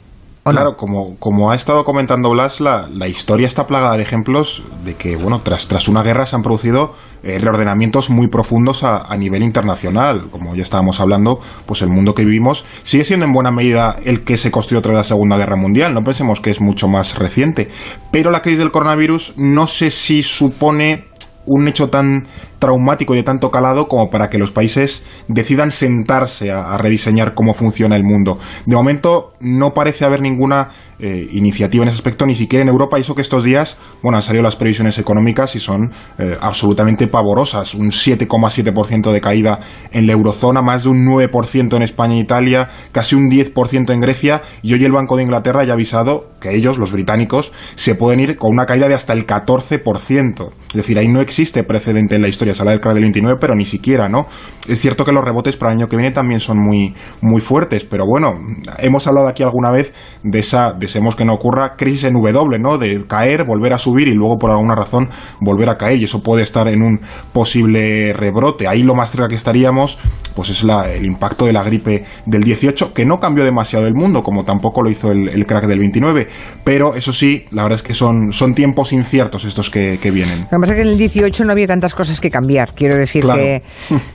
Claro, 0.45 0.77
como, 0.77 1.17
como 1.21 1.53
ha 1.53 1.55
estado 1.55 1.85
comentando 1.85 2.29
Blas, 2.31 2.61
la, 2.61 2.89
la, 2.93 3.07
historia 3.07 3.47
está 3.47 3.69
plagada 3.69 3.97
de 3.97 4.03
ejemplos 4.03 4.65
de 4.85 4.95
que, 4.95 5.15
bueno, 5.15 5.41
tras, 5.45 5.69
tras 5.69 5.87
una 5.87 6.03
guerra 6.03 6.27
se 6.27 6.35
han 6.35 6.43
producido 6.43 6.95
eh, 7.23 7.39
reordenamientos 7.39 8.11
muy 8.11 8.27
profundos 8.27 8.83
a, 8.83 9.03
a, 9.03 9.17
nivel 9.17 9.45
internacional. 9.45 10.29
Como 10.31 10.57
ya 10.57 10.63
estábamos 10.63 10.99
hablando, 10.99 11.39
pues 11.65 11.83
el 11.83 11.91
mundo 11.91 12.15
que 12.15 12.25
vivimos 12.25 12.65
sigue 12.83 13.05
siendo 13.05 13.25
en 13.25 13.33
buena 13.33 13.53
medida 13.53 13.95
el 14.05 14.25
que 14.25 14.37
se 14.37 14.51
construyó 14.51 14.83
tras 14.83 14.97
la 14.97 15.05
Segunda 15.05 15.37
Guerra 15.37 15.55
Mundial. 15.55 15.95
No 15.95 16.03
pensemos 16.03 16.41
que 16.41 16.51
es 16.51 16.61
mucho 16.61 16.89
más 16.89 17.21
reciente. 17.21 17.69
Pero 18.11 18.33
la 18.33 18.43
crisis 18.43 18.59
del 18.59 18.73
coronavirus 18.73 19.35
no 19.37 19.69
sé 19.69 19.91
si 19.91 20.25
supone 20.25 21.05
un 21.47 21.69
hecho 21.69 21.89
tan 21.89 22.27
traumático 22.63 23.13
y 23.15 23.17
de 23.17 23.23
tanto 23.25 23.51
calado 23.51 23.89
como 23.89 24.09
para 24.09 24.31
que 24.31 24.39
los 24.39 24.53
países 24.53 25.05
decidan 25.27 25.73
sentarse 25.73 26.53
a, 26.53 26.79
rediseñar 26.79 27.35
cómo 27.35 27.55
funciona 27.55 27.97
el 27.97 28.05
mundo. 28.05 28.39
De 28.67 28.77
momento 28.77 29.31
no 29.41 29.75
parece 29.75 30.05
haber 30.05 30.21
ninguna 30.21 30.69
eh, 31.01 31.27
iniciativa 31.33 31.83
en 31.83 31.89
ese 31.89 31.97
aspecto, 31.97 32.25
ni 32.25 32.37
siquiera 32.37 32.63
en 32.63 32.69
Europa, 32.69 32.99
y 32.99 33.01
eso 33.01 33.17
que 33.17 33.21
estos 33.21 33.43
días, 33.43 33.79
bueno, 34.01 34.17
han 34.17 34.23
salido 34.23 34.45
las 34.45 34.55
previsiones 34.55 34.97
económicas 34.99 35.57
y 35.57 35.59
son 35.59 35.91
eh, 36.19 36.37
absolutamente 36.41 37.09
pavorosas. 37.09 37.75
Un 37.75 37.91
7,7% 37.91 39.11
de 39.11 39.21
caída 39.21 39.59
en 39.91 40.07
la 40.07 40.13
eurozona, 40.13 40.63
más 40.63 40.85
de 40.85 40.91
un 40.91 41.05
9% 41.05 41.75
en 41.75 41.83
España 41.83 42.15
e 42.15 42.19
Italia, 42.19 42.71
casi 42.93 43.17
un 43.17 43.29
10% 43.29 43.93
en 43.93 44.01
Grecia, 44.01 44.43
y 44.63 44.75
hoy 44.75 44.85
el 44.85 44.93
Banco 44.93 45.17
de 45.17 45.25
Inglaterra 45.25 45.65
ya 45.65 45.73
ha 45.73 45.75
avisado 45.75 46.31
que 46.41 46.55
ellos, 46.55 46.79
los 46.79 46.93
británicos, 46.93 47.53
se 47.75 47.97
pueden 47.97 48.21
ir 48.21 48.37
con 48.37 48.53
una 48.53 48.67
caída 48.67 48.87
de 48.87 48.95
hasta 48.95 49.13
el 49.15 49.27
14%. 49.27 50.51
Es 50.69 50.75
decir, 50.75 50.99
ahí 50.99 51.09
no 51.09 51.21
existe 51.21 51.65
precedente 51.65 52.15
en 52.15 52.23
la 52.23 52.29
historia, 52.29 52.52
sala 52.55 52.71
del 52.71 52.81
crack 52.81 52.95
del 52.95 53.03
29, 53.03 53.39
pero 53.41 53.55
ni 53.55 53.65
siquiera, 53.65 54.09
¿no? 54.09 54.27
Es 54.69 54.81
cierto 54.81 55.05
que 55.05 55.13
los 55.13 55.25
rebotes 55.25 55.57
para 55.57 55.73
el 55.73 55.79
año 55.79 55.89
que 55.89 55.97
viene 55.97 56.13
también 56.13 56.41
son 56.41 56.59
muy, 56.59 56.95
muy 57.21 57.41
fuertes, 57.41 57.85
pero 57.85 58.05
bueno, 58.07 58.35
hemos 58.79 59.07
hablado 59.07 59.29
aquí 59.29 59.43
alguna 59.43 59.71
vez 59.71 59.93
de 60.23 60.39
esa, 60.39 60.73
de 60.73 60.87
deseemos 60.93 61.17
que 61.17 61.25
no 61.25 61.33
ocurra 61.33 61.75
crisis 61.77 62.05
en 62.05 62.15
W, 62.15 62.59
¿no? 62.59 62.77
De 62.77 63.07
caer, 63.07 63.45
volver 63.45 63.73
a 63.73 63.79
subir 63.79 64.09
y 64.09 64.13
luego 64.13 64.39
por 64.39 64.51
alguna 64.51 64.75
razón 64.75 65.09
volver 65.41 65.71
a 65.71 65.79
caer 65.79 65.99
y 65.99 66.05
eso 66.05 66.23
puede 66.23 66.43
estar 66.43 66.69
en 66.69 66.83
un 66.83 67.01
posible 67.33 68.13
rebrote. 68.13 68.69
Ahí 68.69 68.83
lo 68.83 68.95
más 68.95 69.11
cerca 69.11 69.29
que 69.29 69.35
estaríamos, 69.35 69.99
pues 70.37 70.51
es 70.51 70.63
la, 70.65 70.91
el 70.91 71.07
impacto 71.07 71.47
de 71.47 71.53
la 71.53 71.63
gripe 71.63 72.05
del 72.27 72.43
18, 72.43 72.93
que 72.93 73.07
no 73.07 73.19
cambió 73.19 73.45
demasiado 73.45 73.87
el 73.87 73.95
mundo, 73.95 74.23
como 74.23 74.45
tampoco 74.45 74.83
lo 74.83 74.91
hizo 74.91 75.11
el, 75.11 75.29
el 75.29 75.47
crack 75.47 75.67
del 75.67 75.79
29, 75.79 76.29
pero 76.65 76.95
eso 76.95 77.13
sí, 77.13 77.47
la 77.51 77.63
verdad 77.63 77.77
es 77.77 77.83
que 77.83 77.95
son, 77.95 78.33
son 78.33 78.55
tiempos 78.55 78.93
inciertos 78.93 79.45
estos 79.45 79.71
que, 79.71 79.99
que 80.03 80.11
vienen. 80.11 80.41
Lo 80.41 80.49
que 80.49 80.61
pasa 80.61 80.73
es 80.73 80.77
que 80.77 80.83
en 80.83 80.89
el 80.89 80.99
18 80.99 81.45
no 81.45 81.53
había 81.53 81.67
tantas 81.67 81.95
cosas 81.95 82.21
que 82.21 82.31
cambiar, 82.31 82.42
quiero 82.75 82.97
decir 82.97 83.23
Claro. 83.23 83.41
que 83.41 83.63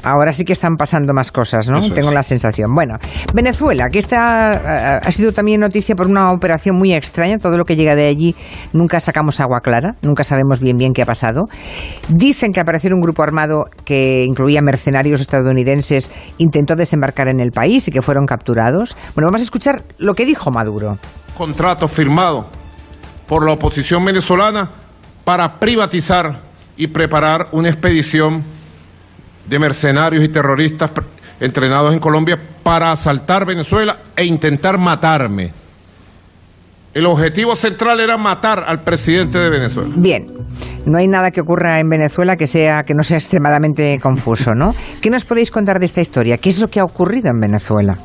ahora 0.04 0.34
sí 0.34 0.44
que 0.46 0.54
están 0.54 0.76
pasando 0.76 1.14
más 1.14 1.32
cosas, 1.32 1.68
¿no? 1.70 1.80
Eso 1.80 1.94
Tengo 1.94 2.10
es. 2.10 2.14
la 2.16 2.24
sensación. 2.24 2.74
Bueno, 2.74 2.96
Venezuela, 3.34 3.90
que 3.90 4.00
está, 4.00 4.98
ha 4.98 5.12
sido 5.12 5.32
también 5.32 5.60
noticia 5.62 5.96
por 5.96 6.08
una 6.08 6.32
operación 6.32 6.76
muy 6.76 6.94
extraña, 6.94 7.38
todo 7.38 7.58
lo 7.58 7.66
que 7.66 7.76
llega 7.76 7.96
de 7.96 8.08
allí 8.08 8.36
nunca 8.74 9.00
sacamos 9.00 9.40
agua 9.40 9.62
clara, 9.62 9.96
nunca 10.02 10.24
sabemos 10.24 10.60
bien 10.60 10.78
bien 10.78 10.94
qué 10.94 11.02
ha 11.02 11.06
pasado. 11.06 11.46
Dicen 12.10 12.52
que 12.54 12.60
apareció 12.60 12.90
un 12.94 13.02
grupo 13.02 13.24
armado 13.24 13.66
que 13.86 14.24
incluía 14.26 14.62
mercenarios 14.62 15.20
estadounidenses, 15.22 16.10
intentó 16.38 16.76
desembarcar 16.76 17.28
en 17.28 17.40
el 17.40 17.52
país 17.52 17.88
y 17.88 17.92
que 17.92 18.02
fueron 18.02 18.26
capturados. 18.26 18.96
Bueno, 19.16 19.28
vamos 19.28 19.42
a 19.42 19.44
escuchar 19.44 19.84
lo 19.98 20.14
que 20.14 20.26
dijo 20.26 20.52
Maduro. 20.52 20.98
contrato 21.38 21.88
firmado 21.88 22.46
por 23.28 23.46
la 23.46 23.54
oposición 23.54 24.04
venezolana 24.06 24.72
para 25.24 25.60
privatizar 25.60 26.40
y 26.78 26.88
preparar 26.88 27.50
una 27.52 27.70
expedición 27.70 28.44
de 29.48 29.60
mercenarios 29.60 30.24
y 30.24 30.30
terroristas 30.30 30.92
entrenados 31.40 31.94
en 31.94 32.00
Colombia 32.00 32.40
para 32.64 32.92
asaltar 32.92 33.46
Venezuela 33.46 34.00
e 34.16 34.26
intentar 34.26 34.78
matarme. 34.78 35.52
El 36.94 37.06
objetivo 37.06 37.56
central 37.56 38.00
era 38.00 38.18
matar 38.18 38.64
al 38.68 38.84
presidente 38.84 39.38
de 39.38 39.50
Venezuela. 39.50 39.94
Bien, 39.96 40.32
no 40.86 40.98
hay 40.98 41.08
nada 41.08 41.30
que 41.30 41.42
ocurra 41.42 41.80
en 41.80 41.90
Venezuela 41.90 42.36
que 42.38 42.48
sea 42.48 42.84
que 42.84 42.96
no 42.96 43.04
sea 43.04 43.18
extremadamente 43.18 44.00
confuso, 44.00 44.56
¿no? 44.56 44.74
¿Qué 45.00 45.10
nos 45.12 45.24
podéis 45.24 45.52
contar 45.52 45.80
de 45.80 45.86
esta 45.86 46.02
historia? 46.02 46.38
¿Qué 46.38 46.50
es 46.50 46.60
lo 46.60 46.70
que 46.70 46.80
ha 46.80 46.84
ocurrido 46.84 47.30
en 47.30 47.40
Venezuela? 47.40 47.98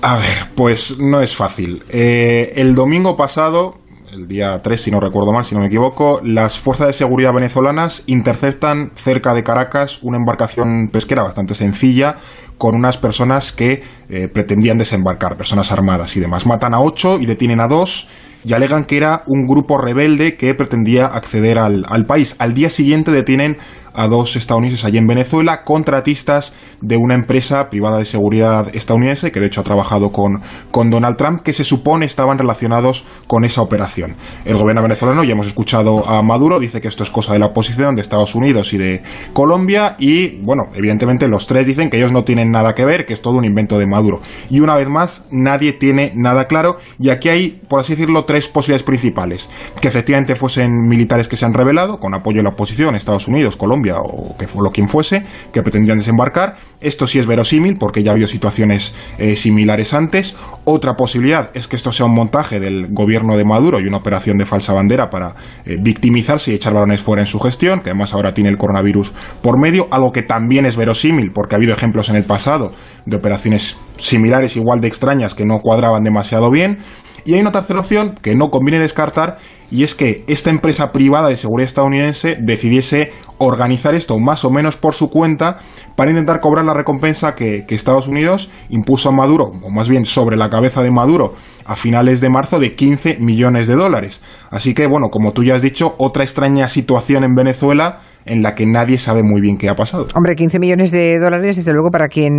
A 0.00 0.16
ver, 0.16 0.48
pues 0.54 0.98
no 0.98 1.20
es 1.20 1.36
fácil. 1.36 1.84
Eh, 1.90 2.54
el 2.56 2.74
domingo 2.74 3.16
pasado, 3.16 3.78
el 4.12 4.28
día 4.28 4.60
3, 4.62 4.80
si 4.80 4.90
no 4.90 5.00
recuerdo 5.00 5.32
mal, 5.32 5.44
si 5.44 5.54
no 5.54 5.60
me 5.60 5.68
equivoco, 5.68 6.20
las 6.22 6.58
fuerzas 6.58 6.88
de 6.88 6.92
seguridad 6.92 7.32
venezolanas 7.32 8.02
interceptan 8.06 8.92
cerca 8.94 9.32
de 9.32 9.42
Caracas 9.42 10.02
una 10.02 10.18
embarcación 10.18 10.88
pesquera 10.92 11.22
bastante 11.22 11.54
sencilla 11.54 12.16
con 12.58 12.74
unas 12.74 12.98
personas 12.98 13.52
que 13.52 13.82
eh, 14.08 14.28
pretendían 14.28 14.78
desembarcar, 14.78 15.36
personas 15.36 15.72
armadas 15.72 16.16
y 16.16 16.20
demás. 16.20 16.46
Matan 16.46 16.74
a 16.74 16.80
ocho 16.80 17.18
y 17.18 17.26
detienen 17.26 17.60
a 17.60 17.68
dos 17.68 18.08
y 18.44 18.52
alegan 18.52 18.84
que 18.84 18.96
era 18.96 19.22
un 19.26 19.46
grupo 19.46 19.78
rebelde 19.78 20.36
que 20.36 20.54
pretendía 20.54 21.06
acceder 21.06 21.58
al, 21.58 21.84
al 21.88 22.04
país. 22.04 22.36
Al 22.38 22.54
día 22.54 22.70
siguiente 22.70 23.10
detienen 23.10 23.56
a 23.94 24.08
dos 24.08 24.36
estadounidenses 24.36 24.84
allí 24.86 24.96
en 24.96 25.06
Venezuela, 25.06 25.64
contratistas 25.64 26.54
de 26.80 26.96
una 26.96 27.14
empresa 27.14 27.68
privada 27.68 27.98
de 27.98 28.06
seguridad 28.06 28.74
estadounidense, 28.74 29.30
que 29.30 29.40
de 29.40 29.46
hecho 29.46 29.60
ha 29.60 29.64
trabajado 29.64 30.10
con, 30.10 30.40
con 30.70 30.88
Donald 30.88 31.16
Trump, 31.16 31.42
que 31.42 31.52
se 31.52 31.62
supone 31.62 32.06
estaban 32.06 32.38
relacionados 32.38 33.04
con 33.26 33.44
esa 33.44 33.60
operación. 33.60 34.14
El 34.44 34.56
gobierno 34.56 34.82
venezolano, 34.82 35.24
ya 35.24 35.32
hemos 35.32 35.46
escuchado 35.46 36.08
a 36.08 36.22
Maduro, 36.22 36.58
dice 36.58 36.80
que 36.80 36.88
esto 36.88 37.02
es 37.02 37.10
cosa 37.10 37.34
de 37.34 37.38
la 37.38 37.46
oposición 37.46 37.94
de 37.94 38.00
Estados 38.00 38.34
Unidos 38.34 38.72
y 38.72 38.78
de 38.78 39.02
Colombia, 39.34 39.96
y 39.98 40.40
bueno, 40.40 40.64
evidentemente 40.74 41.28
los 41.28 41.46
tres 41.46 41.66
dicen 41.66 41.90
que 41.90 41.98
ellos 41.98 42.12
no 42.12 42.24
tienen 42.24 42.50
nada 42.50 42.74
que 42.74 42.86
ver, 42.86 43.04
que 43.04 43.12
es 43.12 43.20
todo 43.20 43.34
un 43.34 43.44
invento 43.44 43.78
de 43.78 43.86
Maduro. 43.86 44.22
Y 44.48 44.60
una 44.60 44.74
vez 44.76 44.88
más, 44.88 45.24
nadie 45.30 45.74
tiene 45.74 46.12
nada 46.16 46.46
claro, 46.46 46.78
y 46.98 47.10
aquí 47.10 47.28
hay, 47.28 47.60
por 47.68 47.80
así 47.80 47.94
decirlo, 47.94 48.24
tres 48.32 48.48
posibilidades 48.48 48.82
principales. 48.82 49.50
Que 49.78 49.88
efectivamente 49.88 50.36
fuesen 50.36 50.88
militares 50.88 51.28
que 51.28 51.36
se 51.36 51.44
han 51.44 51.52
revelado, 51.52 51.98
con 51.98 52.14
apoyo 52.14 52.38
de 52.38 52.44
la 52.44 52.48
oposición, 52.48 52.94
Estados 52.94 53.28
Unidos, 53.28 53.58
Colombia 53.58 53.96
o 53.98 54.34
que 54.38 54.46
lo 54.58 54.70
quien 54.70 54.88
fuese, 54.88 55.22
que 55.52 55.60
pretendían 55.60 55.98
desembarcar. 55.98 56.54
Esto 56.80 57.06
sí 57.06 57.18
es 57.18 57.26
verosímil, 57.26 57.76
porque 57.78 58.02
ya 58.02 58.10
ha 58.10 58.12
habido 58.12 58.26
situaciones 58.26 58.94
eh, 59.18 59.36
similares 59.36 59.92
antes. 59.92 60.34
Otra 60.64 60.94
posibilidad 60.94 61.50
es 61.52 61.68
que 61.68 61.76
esto 61.76 61.92
sea 61.92 62.06
un 62.06 62.14
montaje 62.14 62.58
del 62.58 62.86
gobierno 62.88 63.36
de 63.36 63.44
Maduro 63.44 63.80
y 63.80 63.86
una 63.86 63.98
operación 63.98 64.38
de 64.38 64.46
falsa 64.46 64.72
bandera 64.72 65.10
para 65.10 65.34
eh, 65.66 65.76
victimizarse 65.78 66.52
y 66.52 66.54
echar 66.54 66.72
balones 66.72 67.02
fuera 67.02 67.20
en 67.20 67.26
su 67.26 67.38
gestión, 67.38 67.80
que 67.80 67.90
además 67.90 68.14
ahora 68.14 68.32
tiene 68.32 68.48
el 68.48 68.56
coronavirus 68.56 69.12
por 69.42 69.60
medio, 69.60 69.88
algo 69.90 70.10
que 70.10 70.22
también 70.22 70.64
es 70.64 70.76
verosímil, 70.76 71.32
porque 71.34 71.54
ha 71.54 71.58
habido 71.58 71.74
ejemplos 71.74 72.08
en 72.08 72.16
el 72.16 72.24
pasado 72.24 72.72
de 73.04 73.14
operaciones 73.14 73.76
similares, 73.98 74.56
igual 74.56 74.80
de 74.80 74.88
extrañas, 74.88 75.34
que 75.34 75.44
no 75.44 75.58
cuadraban 75.58 76.02
demasiado 76.02 76.50
bien. 76.50 76.78
Y 77.24 77.34
hay 77.34 77.40
una 77.40 77.52
tercera 77.52 77.80
opción 77.80 78.14
que 78.20 78.34
no 78.34 78.50
conviene 78.50 78.78
descartar 78.78 79.38
y 79.70 79.84
es 79.84 79.94
que 79.94 80.24
esta 80.26 80.50
empresa 80.50 80.92
privada 80.92 81.28
de 81.28 81.36
seguridad 81.36 81.66
estadounidense 81.66 82.36
decidiese 82.40 83.12
organizar 83.38 83.94
esto 83.94 84.18
más 84.18 84.44
o 84.44 84.50
menos 84.50 84.76
por 84.76 84.92
su 84.92 85.08
cuenta 85.08 85.60
para 85.96 86.10
intentar 86.10 86.40
cobrar 86.40 86.64
la 86.64 86.74
recompensa 86.74 87.34
que, 87.34 87.64
Estados 87.68 88.06
Unidos 88.06 88.50
impuso 88.68 89.08
a 89.08 89.12
Maduro, 89.12 89.50
o 89.62 89.70
más 89.70 89.88
bien 89.88 90.04
sobre 90.04 90.36
la 90.36 90.50
cabeza 90.50 90.82
de 90.82 90.90
Maduro, 90.90 91.32
a 91.64 91.74
finales 91.74 92.20
de 92.20 92.28
marzo 92.28 92.60
de 92.60 92.74
15 92.74 93.16
millones 93.18 93.66
de 93.66 93.74
dólares. 93.74 94.22
Así 94.50 94.74
que, 94.74 94.86
bueno, 94.86 95.08
como 95.10 95.32
tú 95.32 95.42
ya 95.42 95.54
has 95.54 95.62
dicho, 95.62 95.94
otra 95.96 96.22
extraña 96.22 96.68
situación 96.68 97.24
en 97.24 97.34
Venezuela 97.34 98.00
en 98.26 98.42
la 98.42 98.54
que 98.54 98.66
nadie 98.66 98.98
sabe 98.98 99.22
muy 99.22 99.40
bien 99.40 99.56
qué 99.56 99.70
ha 99.70 99.74
pasado. 99.74 100.06
Hombre, 100.14 100.34
15 100.36 100.58
millones 100.60 100.90
de 100.90 101.18
dólares, 101.18 101.56
desde 101.56 101.72
luego, 101.72 101.90
para 101.90 102.08
quien 102.08 102.30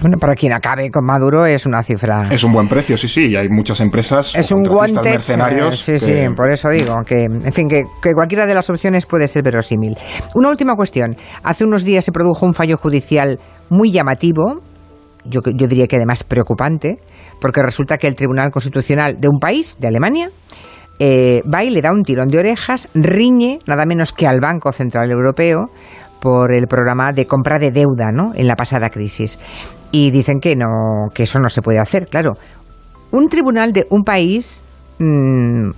bueno, 0.00 0.16
para 0.18 0.34
quien 0.34 0.52
acabe 0.52 0.90
con 0.90 1.04
Maduro 1.04 1.46
es 1.46 1.66
una 1.66 1.82
cifra. 1.82 2.28
Es 2.30 2.44
un 2.44 2.52
buen 2.52 2.68
precio, 2.68 2.96
sí, 2.96 3.08
sí. 3.08 3.28
Y 3.28 3.36
hay 3.36 3.48
muchas 3.48 3.80
empresas. 3.80 4.34
Es 4.34 4.52
un 4.52 4.62
guante. 4.62 5.10
mercenarios. 5.10 5.88
Eh, 5.88 5.98
sí, 5.98 6.06
sí, 6.06 6.22
por 6.36 6.52
eso 6.52 6.70
digo 6.70 6.94
que, 7.06 7.24
en 7.24 7.52
fin, 7.52 7.68
que, 7.68 7.82
que, 8.00 8.12
cualquiera 8.12 8.46
de 8.46 8.54
las 8.54 8.70
opciones 8.70 9.06
puede 9.06 9.26
ser 9.26 9.42
verosímil. 9.42 9.96
Una 10.34 10.50
última 10.50 10.74
cuestión. 10.76 11.16
Hace 11.42 11.64
unos 11.64 11.84
días 11.84 12.04
se 12.04 12.12
produjo 12.12 12.46
un 12.46 12.54
fallo 12.54 12.76
judicial 12.76 13.38
muy 13.70 13.90
llamativo. 13.90 14.60
Yo, 15.24 15.40
yo 15.54 15.66
diría 15.66 15.86
que 15.86 15.96
además 15.96 16.22
preocupante, 16.22 16.98
porque 17.40 17.62
resulta 17.62 17.98
que 17.98 18.06
el 18.06 18.14
Tribunal 18.14 18.50
Constitucional 18.50 19.16
de 19.20 19.28
un 19.28 19.38
país, 19.40 19.76
de 19.78 19.88
Alemania, 19.88 20.30
eh, 21.00 21.42
va 21.52 21.62
y 21.62 21.70
le 21.70 21.80
da 21.80 21.92
un 21.92 22.02
tirón 22.02 22.28
de 22.28 22.38
orejas, 22.38 22.88
riñe 22.94 23.60
nada 23.66 23.84
menos 23.86 24.12
que 24.12 24.26
al 24.26 24.40
Banco 24.40 24.72
Central 24.72 25.10
Europeo 25.10 25.70
por 26.20 26.52
el 26.52 26.66
programa 26.66 27.12
de 27.12 27.26
compra 27.26 27.58
de 27.58 27.70
deuda 27.70 28.10
¿no? 28.12 28.32
en 28.34 28.46
la 28.46 28.56
pasada 28.56 28.90
crisis. 28.90 29.38
Y 29.90 30.10
dicen 30.10 30.38
que, 30.40 30.54
no, 30.56 31.08
que 31.14 31.24
eso 31.24 31.38
no 31.38 31.48
se 31.48 31.62
puede 31.62 31.78
hacer, 31.78 32.06
claro. 32.06 32.36
Un 33.10 33.28
tribunal 33.28 33.72
de 33.72 33.86
un 33.90 34.02
país 34.02 34.62
mmm, 34.98 35.70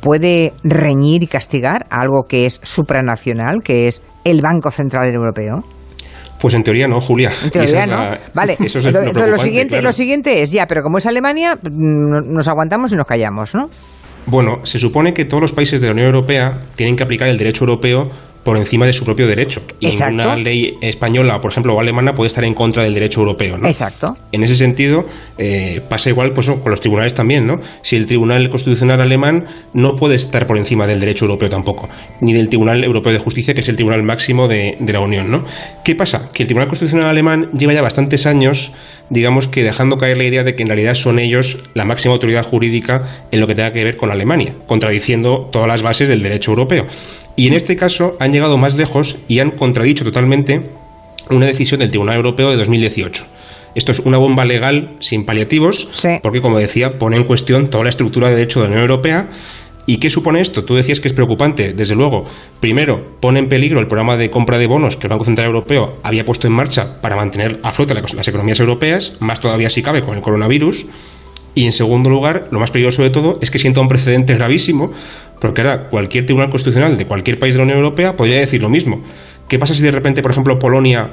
puede 0.00 0.52
reñir 0.62 1.22
y 1.22 1.26
castigar 1.26 1.86
a 1.90 2.00
algo 2.00 2.24
que 2.28 2.46
es 2.46 2.60
supranacional, 2.62 3.62
que 3.62 3.88
es 3.88 4.02
el 4.24 4.40
Banco 4.42 4.70
Central 4.70 5.12
Europeo. 5.12 5.64
Pues 6.40 6.54
en 6.54 6.62
teoría 6.62 6.86
no, 6.86 7.00
Julia. 7.00 7.32
En 7.42 7.50
teoría 7.50 7.86
no. 7.86 7.96
La, 7.96 8.18
vale. 8.32 8.52
Es 8.60 8.76
entonces, 8.76 8.92
lo, 8.92 9.26
lo, 9.26 9.38
siguiente, 9.38 9.70
claro. 9.70 9.86
lo 9.88 9.92
siguiente 9.92 10.42
es, 10.42 10.52
ya, 10.52 10.66
pero 10.68 10.82
como 10.82 10.98
es 10.98 11.06
Alemania, 11.06 11.58
nos 11.72 12.46
aguantamos 12.46 12.92
y 12.92 12.96
nos 12.96 13.06
callamos, 13.06 13.54
¿no? 13.56 13.68
Bueno, 14.26 14.64
se 14.64 14.78
supone 14.78 15.14
que 15.14 15.24
todos 15.24 15.40
los 15.40 15.52
países 15.52 15.80
de 15.80 15.86
la 15.86 15.94
Unión 15.94 16.08
Europea 16.08 16.60
tienen 16.76 16.96
que 16.96 17.02
aplicar 17.02 17.28
el 17.28 17.38
derecho 17.38 17.64
europeo 17.64 18.10
por 18.48 18.56
encima 18.56 18.86
de 18.86 18.94
su 18.94 19.04
propio 19.04 19.26
derecho. 19.26 19.60
Y 19.78 19.88
Exacto. 19.88 20.14
una 20.14 20.34
ley 20.34 20.78
española, 20.80 21.38
por 21.38 21.50
ejemplo, 21.50 21.74
o 21.74 21.80
alemana 21.80 22.14
puede 22.14 22.28
estar 22.28 22.44
en 22.44 22.54
contra 22.54 22.82
del 22.82 22.94
derecho 22.94 23.20
europeo. 23.20 23.58
¿no? 23.58 23.68
Exacto. 23.68 24.16
En 24.32 24.42
ese 24.42 24.54
sentido, 24.54 25.04
eh, 25.36 25.82
pasa 25.86 26.08
igual 26.08 26.32
pues, 26.32 26.46
con 26.46 26.70
los 26.70 26.80
tribunales 26.80 27.12
también. 27.12 27.46
¿no? 27.46 27.60
Si 27.82 27.94
el 27.94 28.06
Tribunal 28.06 28.48
Constitucional 28.48 29.02
alemán 29.02 29.44
no 29.74 29.96
puede 29.96 30.14
estar 30.14 30.46
por 30.46 30.56
encima 30.56 30.86
del 30.86 30.98
derecho 30.98 31.26
europeo 31.26 31.50
tampoco, 31.50 31.90
ni 32.22 32.32
del 32.32 32.48
Tribunal 32.48 32.82
Europeo 32.82 33.12
de 33.12 33.18
Justicia, 33.18 33.52
que 33.52 33.60
es 33.60 33.68
el 33.68 33.76
tribunal 33.76 34.02
máximo 34.02 34.48
de, 34.48 34.78
de 34.80 34.92
la 34.94 35.00
Unión. 35.00 35.30
¿no? 35.30 35.44
¿Qué 35.84 35.94
pasa? 35.94 36.30
Que 36.32 36.44
el 36.44 36.46
Tribunal 36.46 36.68
Constitucional 36.70 37.10
alemán 37.10 37.50
lleva 37.52 37.74
ya 37.74 37.82
bastantes 37.82 38.24
años 38.24 38.72
digamos 39.10 39.48
que 39.48 39.62
dejando 39.62 39.96
caer 39.96 40.18
la 40.18 40.24
idea 40.24 40.44
de 40.44 40.54
que 40.54 40.62
en 40.62 40.68
realidad 40.68 40.94
son 40.94 41.18
ellos 41.18 41.58
la 41.74 41.84
máxima 41.84 42.14
autoridad 42.14 42.44
jurídica 42.44 43.26
en 43.30 43.40
lo 43.40 43.46
que 43.46 43.54
tenga 43.54 43.72
que 43.72 43.84
ver 43.84 43.96
con 43.96 44.10
Alemania, 44.10 44.54
contradiciendo 44.66 45.48
todas 45.50 45.68
las 45.68 45.82
bases 45.82 46.08
del 46.08 46.22
derecho 46.22 46.50
europeo. 46.52 46.86
Y 47.38 47.46
en 47.46 47.52
este 47.52 47.76
caso 47.76 48.16
han 48.18 48.32
llegado 48.32 48.58
más 48.58 48.76
lejos 48.76 49.16
y 49.28 49.38
han 49.38 49.52
contradicho 49.52 50.04
totalmente 50.04 50.60
una 51.30 51.46
decisión 51.46 51.78
del 51.78 51.90
Tribunal 51.90 52.16
Europeo 52.16 52.50
de 52.50 52.56
2018. 52.56 53.24
Esto 53.76 53.92
es 53.92 54.00
una 54.00 54.18
bomba 54.18 54.44
legal 54.44 54.96
sin 54.98 55.24
paliativos, 55.24 55.86
sí. 55.92 56.18
porque, 56.20 56.40
como 56.40 56.58
decía, 56.58 56.98
pone 56.98 57.16
en 57.16 57.22
cuestión 57.22 57.70
toda 57.70 57.84
la 57.84 57.90
estructura 57.90 58.28
de 58.28 58.34
derecho 58.34 58.58
de 58.58 58.64
la 58.64 58.72
Unión 58.72 58.90
Europea. 58.90 59.28
¿Y 59.86 59.98
qué 59.98 60.10
supone 60.10 60.40
esto? 60.40 60.64
Tú 60.64 60.74
decías 60.74 60.98
que 60.98 61.06
es 61.06 61.14
preocupante, 61.14 61.74
desde 61.74 61.94
luego. 61.94 62.26
Primero, 62.58 63.04
pone 63.20 63.38
en 63.38 63.48
peligro 63.48 63.78
el 63.78 63.86
programa 63.86 64.16
de 64.16 64.30
compra 64.30 64.58
de 64.58 64.66
bonos 64.66 64.96
que 64.96 65.06
el 65.06 65.10
Banco 65.10 65.24
Central 65.24 65.46
Europeo 65.46 65.94
había 66.02 66.24
puesto 66.24 66.48
en 66.48 66.54
marcha 66.54 67.00
para 67.00 67.14
mantener 67.14 67.60
a 67.62 67.72
flote 67.72 67.94
las 67.94 68.26
economías 68.26 68.58
europeas, 68.58 69.16
más 69.20 69.38
todavía 69.38 69.70
si 69.70 69.80
cabe 69.80 70.02
con 70.02 70.16
el 70.16 70.22
coronavirus. 70.22 70.86
Y 71.54 71.64
en 71.64 71.72
segundo 71.72 72.10
lugar, 72.10 72.48
lo 72.50 72.60
más 72.60 72.70
peligroso 72.70 73.02
de 73.02 73.10
todo 73.10 73.38
es 73.40 73.50
que 73.50 73.58
sienta 73.58 73.80
un 73.80 73.88
precedente 73.88 74.34
gravísimo, 74.34 74.92
porque 75.40 75.62
ahora 75.62 75.88
cualquier 75.88 76.26
tribunal 76.26 76.50
constitucional 76.50 76.96
de 76.96 77.06
cualquier 77.06 77.38
país 77.38 77.54
de 77.54 77.58
la 77.58 77.64
Unión 77.64 77.78
Europea 77.78 78.16
podría 78.16 78.38
decir 78.40 78.62
lo 78.62 78.68
mismo. 78.68 79.02
¿Qué 79.48 79.58
pasa 79.58 79.74
si 79.74 79.82
de 79.82 79.90
repente, 79.90 80.22
por 80.22 80.30
ejemplo, 80.30 80.58
Polonia 80.58 81.10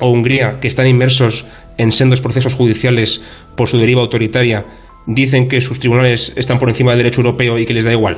o 0.00 0.10
Hungría, 0.10 0.58
que 0.60 0.68
están 0.68 0.86
inmersos 0.86 1.46
en 1.78 1.92
sendos 1.92 2.20
procesos 2.20 2.54
judiciales 2.54 3.22
por 3.56 3.68
su 3.68 3.78
deriva 3.78 4.00
autoritaria, 4.00 4.64
dicen 5.06 5.48
que 5.48 5.60
sus 5.60 5.78
tribunales 5.78 6.32
están 6.36 6.58
por 6.58 6.68
encima 6.68 6.92
del 6.92 6.98
derecho 6.98 7.20
europeo 7.20 7.58
y 7.58 7.66
que 7.66 7.74
les 7.74 7.84
da 7.84 7.92
igual? 7.92 8.16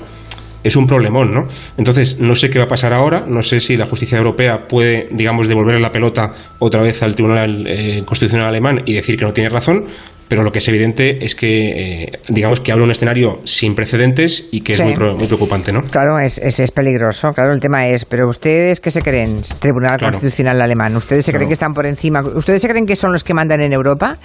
es 0.65 0.77
un 0.77 0.87
problemón, 0.87 1.33
¿no? 1.33 1.47
Entonces, 1.77 2.19
no 2.19 2.35
sé 2.35 2.49
qué 2.49 2.59
va 2.59 2.65
a 2.65 2.69
pasar 2.69 2.95
ahora, 2.95 3.25
no 3.29 3.43
sé 3.43 3.61
si 3.61 3.77
la 3.77 3.87
justicia 3.87 4.17
europea 4.17 4.67
puede, 4.67 5.09
digamos, 5.11 5.47
devolver 5.47 5.79
la 5.79 5.93
pelota 5.93 6.33
otra 6.59 6.81
vez 6.81 7.03
al 7.03 7.15
Tribunal 7.15 7.67
eh, 7.67 8.03
Constitucional 8.07 8.49
alemán 8.49 8.83
y 8.87 8.95
decir 8.95 9.19
que 9.19 9.27
no 9.27 9.33
tiene 9.33 9.51
razón, 9.51 9.85
pero 10.29 10.43
lo 10.43 10.51
que 10.51 10.59
es 10.59 10.69
evidente 10.69 11.25
es 11.25 11.35
que, 11.35 12.05
eh, 12.05 12.13
digamos, 12.29 12.61
que 12.61 12.73
abre 12.73 12.85
un 12.85 12.91
escenario 12.91 13.41
sin 13.45 13.75
precedentes 13.75 14.49
y 14.51 14.63
que 14.63 14.75
Sí. 14.77 14.83
es 14.83 14.99
muy, 14.99 15.15
muy 15.15 15.27
preocupante, 15.27 15.73
¿no? 15.73 15.81
Claro, 15.83 16.19
es, 16.19 16.39
es, 16.39 16.61
es 16.61 16.71
peligroso. 16.71 17.33
Claro, 17.33 17.53
el 17.53 17.61
tema 17.61 17.87
es, 17.89 18.05
pero 18.05 18.29
ustedes 18.29 18.81
qué 18.81 18.91
se 18.91 19.03
creen, 19.03 19.43
Tribunal 19.61 19.99
Claro. 19.99 20.13
Constitucional 20.13 20.61
alemán, 20.61 20.97
ustedes 20.97 21.25
se 21.25 21.33
creen 21.33 21.43
Claro. 21.43 21.49
que 21.49 21.55
están 21.55 21.73
por 21.75 21.87
encima, 21.87 22.23
ustedes 22.23 22.63
se 22.63 22.69
creen 22.69 22.87
que 22.87 22.97
son 22.97 23.13
los 23.13 23.23
que 23.25 23.35
mandan 23.35 23.61
en 23.61 23.73
Europa. 23.73 24.19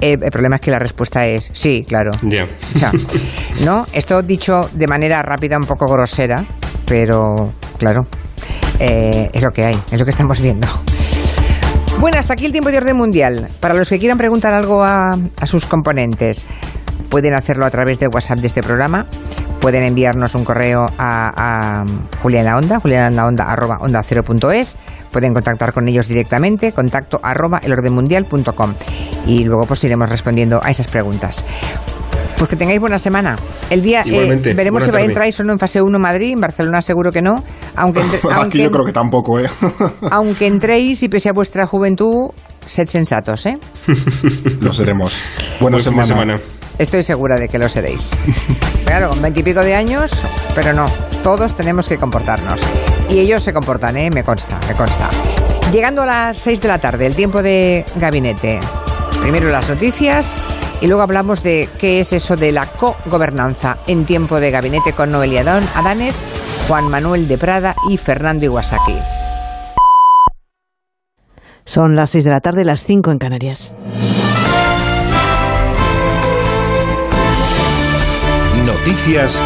El, 0.00 0.22
el 0.22 0.30
problema 0.30 0.56
es 0.56 0.60
que 0.62 0.70
la 0.70 0.78
respuesta 0.78 1.26
es 1.26 1.50
sí, 1.54 1.84
claro. 1.86 2.10
Ya. 2.22 2.44
O 2.74 2.78
sea, 2.78 2.92
¿no? 3.64 3.86
Esto 3.92 4.22
dicho 4.22 4.68
de 4.74 4.86
manera 4.86 5.22
rápida, 5.22 5.56
un 5.56 5.64
poco 5.64 5.86
grosera, 5.86 6.44
pero 6.86 7.52
claro, 7.78 8.06
eh, 8.78 9.28
es 9.32 9.42
lo 9.42 9.50
que 9.52 9.64
hay, 9.64 9.78
es 9.90 9.98
lo 9.98 10.04
que 10.04 10.10
estamos 10.10 10.40
viendo. 10.40 10.66
Bueno, 12.00 12.18
hasta 12.18 12.34
aquí 12.34 12.44
el 12.44 12.52
tiempo 12.52 12.70
de 12.70 12.76
orden 12.76 12.96
mundial. 12.96 13.48
Para 13.60 13.74
los 13.74 13.88
que 13.88 13.98
quieran 13.98 14.18
preguntar 14.18 14.52
algo 14.52 14.84
a, 14.84 15.18
a 15.36 15.46
sus 15.46 15.66
componentes, 15.66 16.44
pueden 17.08 17.34
hacerlo 17.34 17.64
a 17.64 17.70
través 17.70 17.98
del 17.98 18.10
WhatsApp 18.12 18.38
de 18.38 18.46
este 18.48 18.62
programa. 18.62 19.06
Pueden 19.60 19.82
enviarnos 19.82 20.34
un 20.34 20.44
correo 20.44 20.86
a, 20.98 21.80
a 21.80 21.84
Julián 22.22 22.44
La 22.44 23.26
Onda, 23.26 23.44
arroba 23.44 23.78
onda 23.80 24.02
cero 24.02 24.22
punto 24.22 24.52
es. 24.52 24.76
Pueden 25.10 25.32
contactar 25.32 25.72
con 25.72 25.88
ellos 25.88 26.06
directamente, 26.06 26.72
contacto 26.72 27.18
arroba 27.22 27.58
elordenmundial.com. 27.62 28.74
Y 29.26 29.44
luego 29.44 29.66
pues 29.66 29.82
iremos 29.82 30.08
respondiendo 30.08 30.60
a 30.62 30.70
esas 30.70 30.88
preguntas. 30.88 31.44
Pues 32.36 32.50
que 32.50 32.56
tengáis 32.56 32.78
buena 32.80 32.98
semana. 32.98 33.36
El 33.70 33.82
día 33.82 34.02
eh, 34.06 34.54
veremos 34.54 34.84
si 34.84 34.90
va 34.90 34.98
a 34.98 35.02
entrar 35.02 35.26
o 35.38 35.42
no 35.42 35.52
en 35.54 35.58
fase 35.58 35.80
1 35.80 35.98
Madrid, 35.98 36.32
en 36.32 36.40
Barcelona 36.40 36.82
seguro 36.82 37.10
que 37.10 37.22
no, 37.22 37.34
aunque 37.74 38.00
entre- 38.00 38.18
Aquí 38.24 38.32
aunque, 38.32 38.58
yo 38.62 38.70
creo 38.70 38.84
que 38.84 38.92
tampoco, 38.92 39.40
¿eh? 39.40 39.48
aunque 40.10 40.46
entréis 40.46 41.02
y 41.02 41.08
pese 41.08 41.30
a 41.30 41.32
vuestra 41.32 41.66
juventud, 41.66 42.30
sed 42.66 42.88
sensatos, 42.88 43.46
¿eh? 43.46 43.58
Lo 44.60 44.72
seremos. 44.74 45.14
Buena 45.60 45.80
semana. 45.80 46.06
semana. 46.06 46.34
Estoy 46.78 47.02
segura 47.02 47.36
de 47.36 47.48
que 47.48 47.58
lo 47.58 47.70
seréis. 47.70 48.10
Claro, 48.84 49.08
con 49.08 49.22
veintipico 49.22 49.60
de 49.60 49.74
años, 49.74 50.12
pero 50.54 50.74
no, 50.74 50.84
todos 51.22 51.56
tenemos 51.56 51.88
que 51.88 51.96
comportarnos. 51.96 52.60
Y 53.08 53.18
ellos 53.18 53.42
se 53.42 53.54
comportan, 53.54 53.96
¿eh? 53.96 54.10
Me 54.10 54.22
consta, 54.22 54.60
me 54.68 54.74
consta. 54.74 55.08
Llegando 55.72 56.02
a 56.02 56.06
las 56.06 56.36
6 56.38 56.60
de 56.60 56.68
la 56.68 56.78
tarde, 56.78 57.06
el 57.06 57.16
tiempo 57.16 57.42
de 57.42 57.82
gabinete. 57.96 58.60
Primero 59.22 59.48
las 59.48 59.70
noticias 59.70 60.42
y 60.80 60.86
luego 60.86 61.02
hablamos 61.02 61.42
de 61.42 61.68
qué 61.78 62.00
es 62.00 62.12
eso 62.12 62.36
de 62.36 62.52
la 62.52 62.66
cogobernanza 62.66 63.78
en 63.86 64.04
tiempo 64.04 64.40
de 64.40 64.50
gabinete 64.50 64.92
con 64.92 65.10
Noelia 65.10 65.40
Adán- 65.42 65.68
Adánez, 65.74 66.14
Juan 66.68 66.88
Manuel 66.88 67.28
de 67.28 67.38
Prada 67.38 67.74
y 67.88 67.96
Fernando 67.96 68.44
Iwasaki. 68.44 68.96
Son 71.64 71.94
las 71.96 72.10
6 72.10 72.24
de 72.24 72.30
la 72.30 72.40
tarde, 72.40 72.64
las 72.64 72.84
5 72.84 73.10
en 73.10 73.18
Canarias. 73.18 73.74
Noticias 78.64 79.32